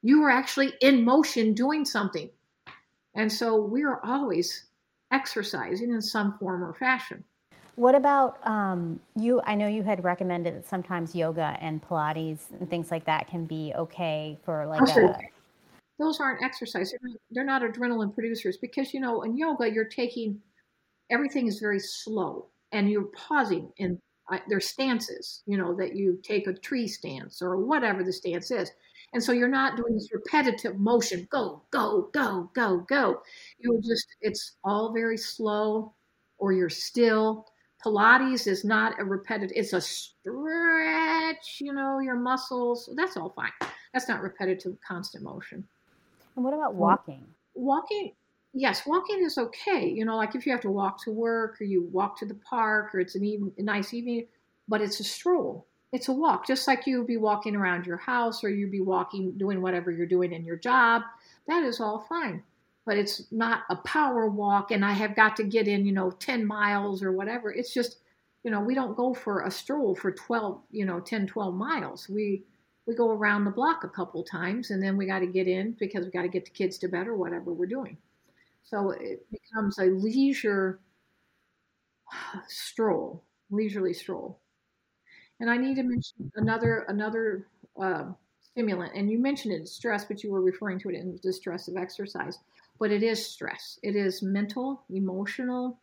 [0.00, 2.30] You were actually in motion doing something.
[3.16, 4.66] And so we are always
[5.10, 7.24] exercising in some form or fashion.
[7.76, 9.40] What about um, you?
[9.46, 13.46] I know you had recommended that sometimes yoga and Pilates and things like that can
[13.46, 15.18] be okay for like a.
[15.98, 16.92] Those aren't exercise.
[17.30, 20.40] They're not adrenaline producers because you know in yoga you're taking
[21.10, 23.98] everything is very slow and you're pausing in
[24.30, 25.42] uh, their stances.
[25.46, 28.70] You know that you take a tree stance or whatever the stance is,
[29.14, 31.26] and so you're not doing this repetitive motion.
[31.30, 33.22] Go, go, go, go, go.
[33.58, 35.94] You just it's all very slow,
[36.36, 37.46] or you're still
[37.84, 42.88] Pilates is not a repetitive, it's a stretch, you know, your muscles.
[42.96, 43.50] That's all fine.
[43.92, 45.66] That's not repetitive, constant motion.
[46.36, 47.26] And what about walking?
[47.54, 48.12] Walking,
[48.54, 49.88] yes, walking is okay.
[49.88, 52.34] You know, like if you have to walk to work or you walk to the
[52.34, 54.26] park or it's an even, a nice evening,
[54.68, 55.66] but it's a stroll.
[55.92, 58.80] It's a walk, just like you would be walking around your house or you'd be
[58.80, 61.02] walking, doing whatever you're doing in your job.
[61.48, 62.42] That is all fine
[62.84, 66.10] but it's not a power walk and I have got to get in, you know,
[66.10, 67.52] 10 miles or whatever.
[67.52, 67.98] It's just,
[68.42, 72.08] you know, we don't go for a stroll for 12, you know, 10, 12 miles.
[72.08, 72.44] We
[72.84, 75.76] we go around the block a couple times and then we got to get in
[75.78, 77.96] because we got to get the kids to bed or whatever we're doing.
[78.64, 80.80] So it becomes a leisure
[82.48, 84.40] stroll, leisurely stroll.
[85.38, 87.46] And I need to mention another another
[87.80, 88.06] uh,
[88.40, 91.68] stimulant, and you mentioned it, stress, but you were referring to it in the stress
[91.68, 92.38] of exercise
[92.82, 93.78] but it is stress.
[93.84, 95.78] It is mental, emotional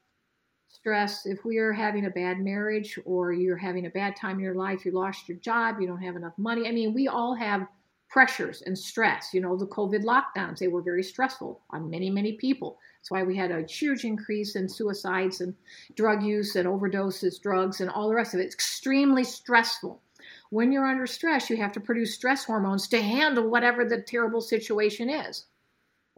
[0.68, 1.26] stress.
[1.26, 4.56] If we are having a bad marriage or you're having a bad time in your
[4.56, 6.68] life, you lost your job, you don't have enough money.
[6.68, 7.70] I mean, we all have
[8.10, 9.34] pressures and stress.
[9.34, 12.78] You know, the COVID lockdowns, they were very stressful on many, many people.
[13.00, 15.56] That's why we had a huge increase in suicides and
[15.96, 18.48] drug use and overdoses, drugs, and all the rest of it.
[18.48, 20.02] It's extremely stressful.
[20.50, 24.42] When you're under stress, you have to produce stress hormones to handle whatever the terrible
[24.42, 25.46] situation is.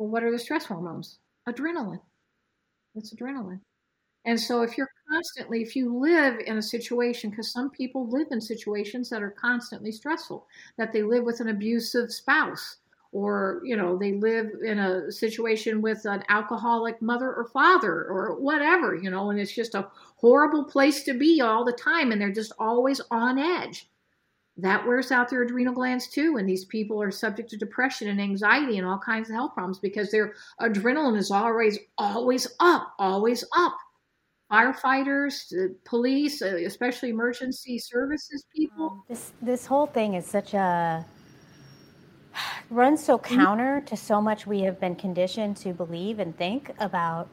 [0.01, 1.19] Well, what are the stress hormones?
[1.47, 1.99] Adrenaline.
[2.95, 3.59] It's adrenaline.
[4.25, 8.25] And so if you're constantly, if you live in a situation, because some people live
[8.31, 10.47] in situations that are constantly stressful,
[10.79, 12.77] that they live with an abusive spouse,
[13.11, 18.39] or you know they live in a situation with an alcoholic mother or father or
[18.39, 22.21] whatever you know and it's just a horrible place to be all the time and
[22.21, 23.90] they're just always on edge
[24.61, 28.21] that wears out their adrenal glands too and these people are subject to depression and
[28.21, 33.43] anxiety and all kinds of health problems because their adrenaline is always always up always
[33.55, 33.75] up
[34.51, 40.53] firefighters uh, police uh, especially emergency services people um, this this whole thing is such
[40.53, 41.05] a
[42.69, 43.35] runs so mm-hmm.
[43.35, 47.27] counter to so much we have been conditioned to believe and think about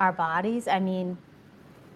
[0.00, 0.66] our bodies.
[0.66, 1.16] I mean,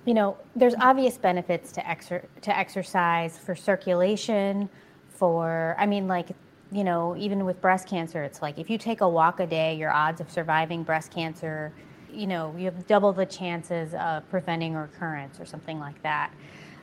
[0.07, 4.71] you know, there's obvious benefits to exer- to exercise for circulation,
[5.09, 6.29] for I mean, like,
[6.71, 9.75] you know, even with breast cancer, it's like if you take a walk a day,
[9.75, 11.73] your odds of surviving breast cancer,
[12.13, 16.33] you know, you have double the chances of preventing recurrence or something like that.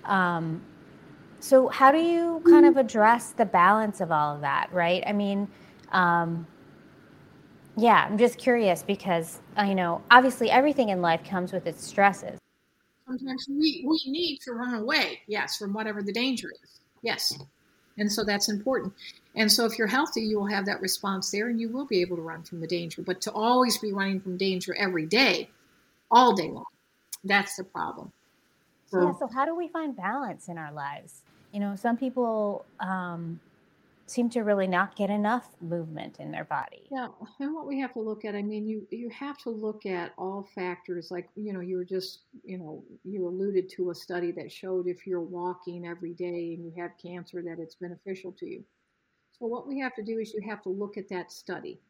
[0.03, 0.61] Um,
[1.39, 5.01] so, how do you kind of address the balance of all of that, right?
[5.07, 5.47] I mean,
[5.93, 6.45] um,
[7.77, 12.37] yeah, I'm just curious because I know obviously everything in life comes with its stresses.
[13.07, 16.79] Sometimes we, we need to run away, yes, from whatever the danger is.
[17.01, 17.37] Yes.
[17.97, 18.93] And so that's important.
[19.35, 22.01] And so if you're healthy, you will have that response there and you will be
[22.01, 23.01] able to run from the danger.
[23.01, 25.49] But to always be running from danger every day,
[26.09, 26.65] all day long,
[27.23, 28.11] that's the problem.
[28.89, 31.21] So, yeah, so how do we find balance in our lives?
[31.53, 33.39] you know, some people um,
[34.13, 36.87] seem to really not get enough movement in their body.
[36.91, 37.07] Yeah,
[37.39, 40.13] and what we have to look at, I mean, you you have to look at
[40.17, 41.09] all factors.
[41.11, 44.87] Like you know, you were just you know you alluded to a study that showed
[44.87, 48.63] if you're walking every day and you have cancer, that it's beneficial to you.
[49.31, 51.81] So what we have to do is you have to look at that study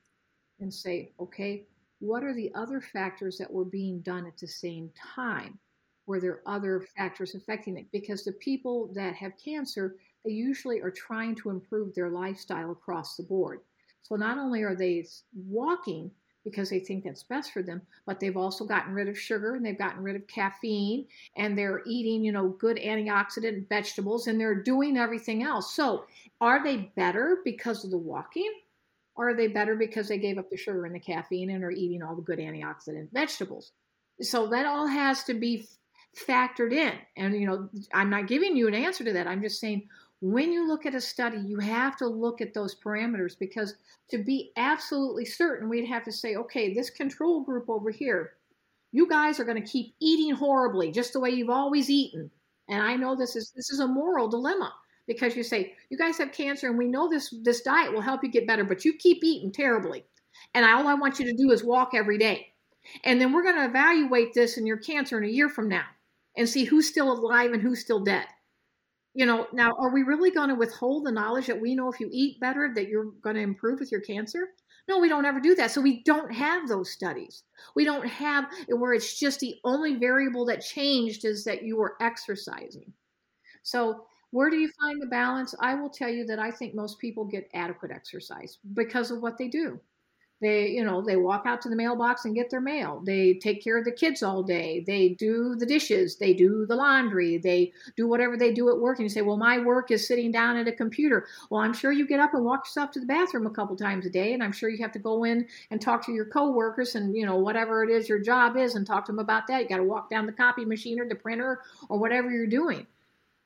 [0.60, 1.66] and say, okay,
[2.00, 5.60] what are the other factors that were being done at the same time?
[6.06, 7.86] were there other factors affecting it?
[7.92, 9.96] Because the people that have cancer,
[10.26, 13.62] they usually are trying to improve their lifestyle across the board.
[14.02, 16.12] So not only are they walking
[16.44, 19.66] because they think that's best for them, but they've also gotten rid of sugar and
[19.66, 21.06] they've gotten rid of caffeine
[21.38, 25.74] and they're eating, you know, good antioxidant vegetables and they're doing everything else.
[25.74, 26.06] So
[26.42, 28.52] are they better because of the walking?
[29.16, 32.04] Are they better because they gave up the sugar and the caffeine and are eating
[32.04, 33.72] all the good antioxidant vegetables?
[34.22, 35.68] So that all has to be
[36.28, 36.94] factored in.
[37.16, 39.28] And, you know, I'm not giving you an answer to that.
[39.28, 39.88] I'm just saying
[40.24, 43.76] when you look at a study, you have to look at those parameters because
[44.10, 48.36] to be absolutely certain, we'd have to say, okay, this control group over here,
[48.94, 52.32] you guys are going to keep eating horribly, just the way you've always eaten.
[52.70, 54.74] And I know this is this is a moral dilemma
[55.08, 58.24] because you say you guys have cancer and we know this this diet will help
[58.24, 60.06] you get better, but you keep eating terribly.
[60.54, 62.48] And all I want you to do is walk every day.
[63.04, 65.86] And then we're going to evaluate this in your cancer in a year from now
[66.38, 68.26] and see who's still alive and who's still dead.
[69.14, 72.00] You know, now are we really going to withhold the knowledge that we know if
[72.00, 74.48] you eat better that you're going to improve with your cancer?
[74.88, 75.72] No, we don't ever do that.
[75.72, 77.44] So we don't have those studies.
[77.76, 81.96] We don't have where it's just the only variable that changed is that you were
[82.02, 82.92] exercising.
[83.62, 85.54] So where do you find the balance?
[85.60, 89.38] I will tell you that I think most people get adequate exercise because of what
[89.38, 89.80] they do.
[90.42, 93.02] They, you know, they walk out to the mailbox and get their mail.
[93.06, 94.84] They take care of the kids all day.
[94.86, 96.18] They do the dishes.
[96.18, 97.38] They do the laundry.
[97.38, 99.00] They do whatever they do at work.
[99.00, 101.28] And you say, well, my work is sitting down at a computer.
[101.50, 104.06] Well, I'm sure you get up and walk yourself to the bathroom a couple times
[104.06, 104.34] a day.
[104.34, 107.26] And I'm sure you have to go in and talk to your coworkers and, you
[107.26, 109.62] know, whatever it is your job is and talk to them about that.
[109.62, 112.86] You got to walk down the copy machine or the printer or whatever you're doing.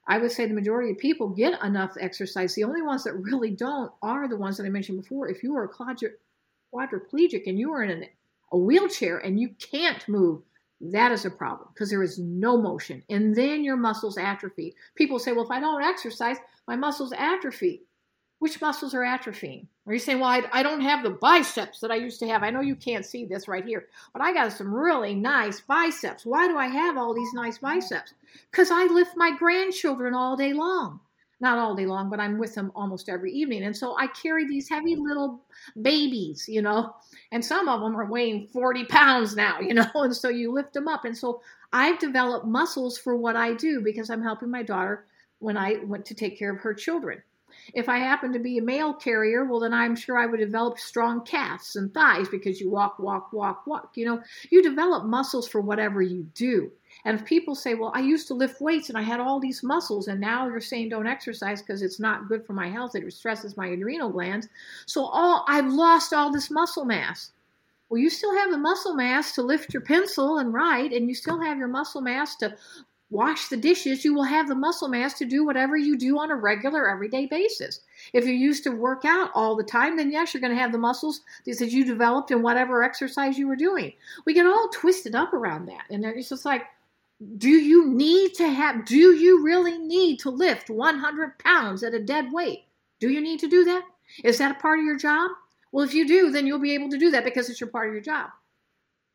[0.08, 2.56] I would say the majority of people get enough exercise.
[2.56, 5.28] The only ones that really don't are the ones that I mentioned before.
[5.28, 5.70] If you are a
[6.74, 8.06] quadriplegic and you are in
[8.52, 10.42] a wheelchair and you can't move,
[10.80, 13.04] that is a problem because there is no motion.
[13.10, 14.76] And then your muscles atrophy.
[14.96, 16.38] People say, well, if I don't exercise,
[16.68, 17.84] my muscles atrophy.
[18.40, 19.66] Which muscles are atrophying?
[19.88, 22.44] Are you saying, well, I, I don't have the biceps that I used to have?
[22.44, 26.24] I know you can't see this right here, but I got some really nice biceps.
[26.24, 28.14] Why do I have all these nice biceps?
[28.52, 31.00] Because I lift my grandchildren all day long
[31.40, 33.64] not all day long, but I'm with them almost every evening.
[33.64, 35.42] And so I carry these heavy little
[35.82, 36.96] babies, you know,
[37.32, 40.74] and some of them are weighing 40 pounds now, you know, and so you lift
[40.74, 41.06] them up.
[41.06, 45.06] And so I've developed muscles for what I do because I'm helping my daughter
[45.40, 47.22] when I went to take care of her children.
[47.74, 50.80] If I happen to be a mail carrier, well, then I'm sure I would develop
[50.80, 53.92] strong calves and thighs because you walk, walk, walk, walk.
[53.96, 56.72] You know, you develop muscles for whatever you do.
[57.06, 59.64] And if people say, well, I used to lift weights and I had all these
[59.64, 63.14] muscles, and now you're saying don't exercise because it's not good for my health, it
[63.14, 64.48] stresses my adrenal glands.
[64.86, 67.32] So all I've lost all this muscle mass.
[67.90, 71.16] Well, you still have the muscle mass to lift your pencil and write, and you
[71.16, 72.58] still have your muscle mass to
[73.10, 76.30] wash the dishes, you will have the muscle mass to do whatever you do on
[76.30, 77.80] a regular, everyday basis.
[78.14, 80.72] If you're used to work out all the time, then yes, you're going to have
[80.72, 83.94] the muscles that you developed in whatever exercise you were doing.
[84.26, 85.86] We get all twisted up around that.
[85.90, 86.64] And it's just like,
[87.38, 92.04] do you need to have, do you really need to lift 100 pounds at a
[92.04, 92.66] dead weight?
[93.00, 93.84] Do you need to do that?
[94.24, 95.32] Is that a part of your job?
[95.72, 97.88] Well, if you do, then you'll be able to do that because it's your part
[97.88, 98.30] of your job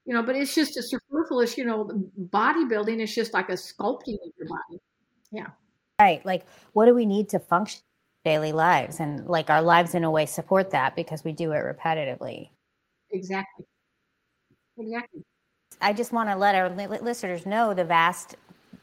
[0.05, 1.91] you know, but it's just a superfluous, you know,
[2.31, 4.81] bodybuilding is just like a sculpting of your body.
[5.31, 5.47] Yeah.
[6.01, 6.25] Right.
[6.27, 7.81] Like, what do we need to function
[8.25, 8.99] daily lives?
[8.99, 12.49] And like our lives, in a way, support that because we do it repetitively.
[13.11, 13.65] Exactly.
[14.79, 15.23] Exactly.
[15.83, 18.37] I just want to let our listeners know the vast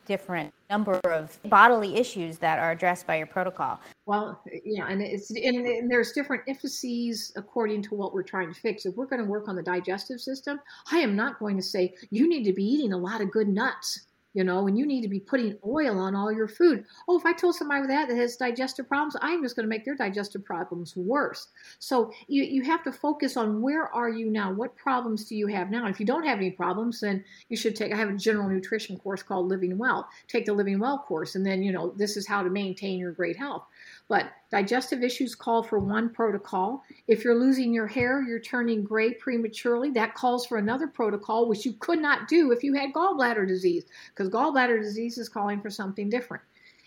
[0.06, 3.80] different number of bodily issues that are addressed by your protocol.
[4.08, 8.60] Well, yeah, and it's and, and, there's different emphases according to what we're trying to
[8.60, 8.86] fix.
[8.86, 10.60] If we're going to work on the digestive system,
[10.91, 13.47] I am not going to say you need to be eating a lot of good
[13.47, 16.86] nuts you know, and you need to be putting oil on all your food.
[17.08, 19.86] Oh, if I told somebody that that has digestive problems, I'm just going to make
[19.86, 21.48] their digestive problems worse.
[21.80, 24.52] So you, you have to focus on where are you now?
[24.52, 25.88] What problems do you have now?
[25.88, 28.98] If you don't have any problems, then you should take, I have a general nutrition
[28.98, 30.08] course called Living Well.
[30.28, 33.12] Take the Living Well course, and then, you know, this is how to maintain your
[33.12, 33.66] great health.
[34.10, 36.84] But digestive issues call for one protocol.
[37.07, 41.66] If you're losing your hair, you're turning gray prematurely, that calls for another protocol, which
[41.66, 45.70] you could not do if you had gallbladder disease, because gallbladder disease is calling for
[45.70, 46.43] something different.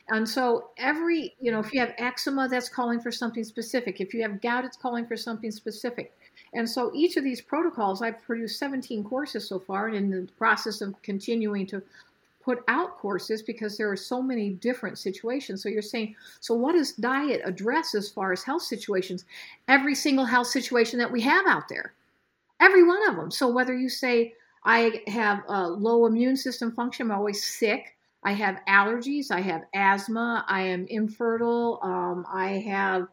[0.09, 4.01] And so every, you know, if you have eczema, that's calling for something specific.
[4.01, 6.13] If you have gout, it's calling for something specific.
[6.55, 10.33] And so each of these protocols, I've produced 17 courses so far, and in the
[10.33, 11.83] process of continuing to
[12.43, 15.63] put out courses because there are so many different situations.
[15.63, 19.25] So you're saying, so what does diet address as far as health situations?
[19.69, 21.95] Every single health situation that we have out there,
[22.61, 23.31] every one of them.
[23.31, 24.35] So whether you say,
[24.65, 27.97] I have a low immune system function, I'm always sick.
[28.25, 29.31] I have allergies.
[29.31, 30.45] I have asthma.
[30.47, 31.81] I am infertile.
[31.83, 33.09] Um, I have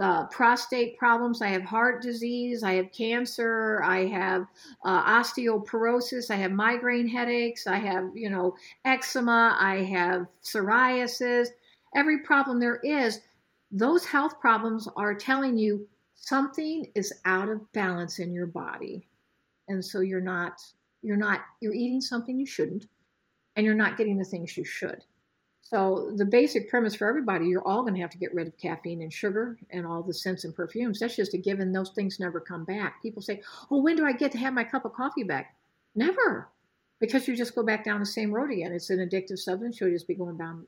[0.00, 1.42] uh, prostate problems.
[1.42, 2.62] I have heart disease.
[2.62, 3.82] I have cancer.
[3.82, 4.46] I have
[4.84, 6.30] uh, osteoporosis.
[6.30, 7.66] I have migraine headaches.
[7.66, 9.56] I have, you know, eczema.
[9.60, 11.48] I have psoriasis.
[11.94, 13.20] Every problem there is,
[13.70, 19.06] those health problems are telling you something is out of balance in your body.
[19.68, 20.60] And so you're not,
[21.02, 22.86] you're not, you're eating something you shouldn't,
[23.56, 25.04] and you're not getting the things you should.
[25.70, 28.56] So the basic premise for everybody, you're all going to have to get rid of
[28.56, 30.98] caffeine and sugar and all the scents and perfumes.
[30.98, 31.72] That's just a given.
[31.72, 33.02] Those things never come back.
[33.02, 35.54] People say, "Oh, when do I get to have my cup of coffee back?"
[35.94, 36.48] Never,
[37.00, 38.72] because you just go back down the same road again.
[38.72, 39.78] It's an addictive substance.
[39.78, 40.66] You'll just be going down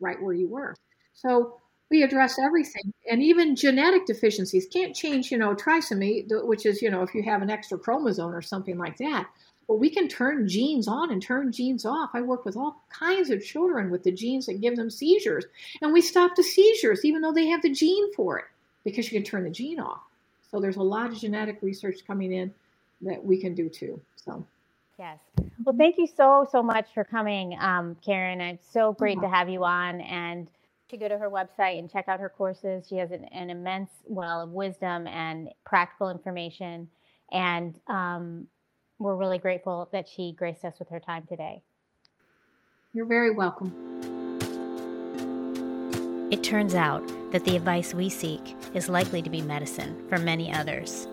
[0.00, 0.76] right where you were.
[1.14, 1.58] So
[1.90, 5.32] we address everything, and even genetic deficiencies can't change.
[5.32, 8.76] You know, trisomy, which is you know if you have an extra chromosome or something
[8.76, 9.28] like that
[9.70, 12.10] but we can turn genes on and turn genes off.
[12.12, 15.44] I work with all kinds of children with the genes that give them seizures,
[15.80, 18.46] and we stop the seizures even though they have the gene for it
[18.82, 20.00] because you can turn the gene off.
[20.50, 22.52] So there's a lot of genetic research coming in
[23.02, 24.00] that we can do too.
[24.16, 24.44] So.
[24.98, 25.20] Yes.
[25.62, 28.40] Well, thank you so so much for coming, um, Karen.
[28.40, 30.48] It's so great to have you on, and
[30.88, 32.88] to go to her website and check out her courses.
[32.88, 36.88] She has an, an immense well of wisdom and practical information,
[37.30, 38.48] and um,
[39.00, 41.62] we're really grateful that she graced us with her time today.
[42.92, 43.72] You're very welcome.
[46.30, 50.52] It turns out that the advice we seek is likely to be medicine for many
[50.52, 51.08] others.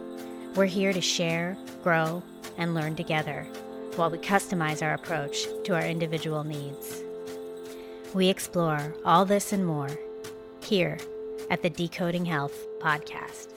[0.56, 2.22] We're here to share, grow,
[2.58, 3.48] and learn together
[3.96, 7.02] while we customize our approach to our individual needs.
[8.14, 9.90] We explore all this and more
[10.64, 10.98] here
[11.50, 13.57] at the Decoding Health podcast.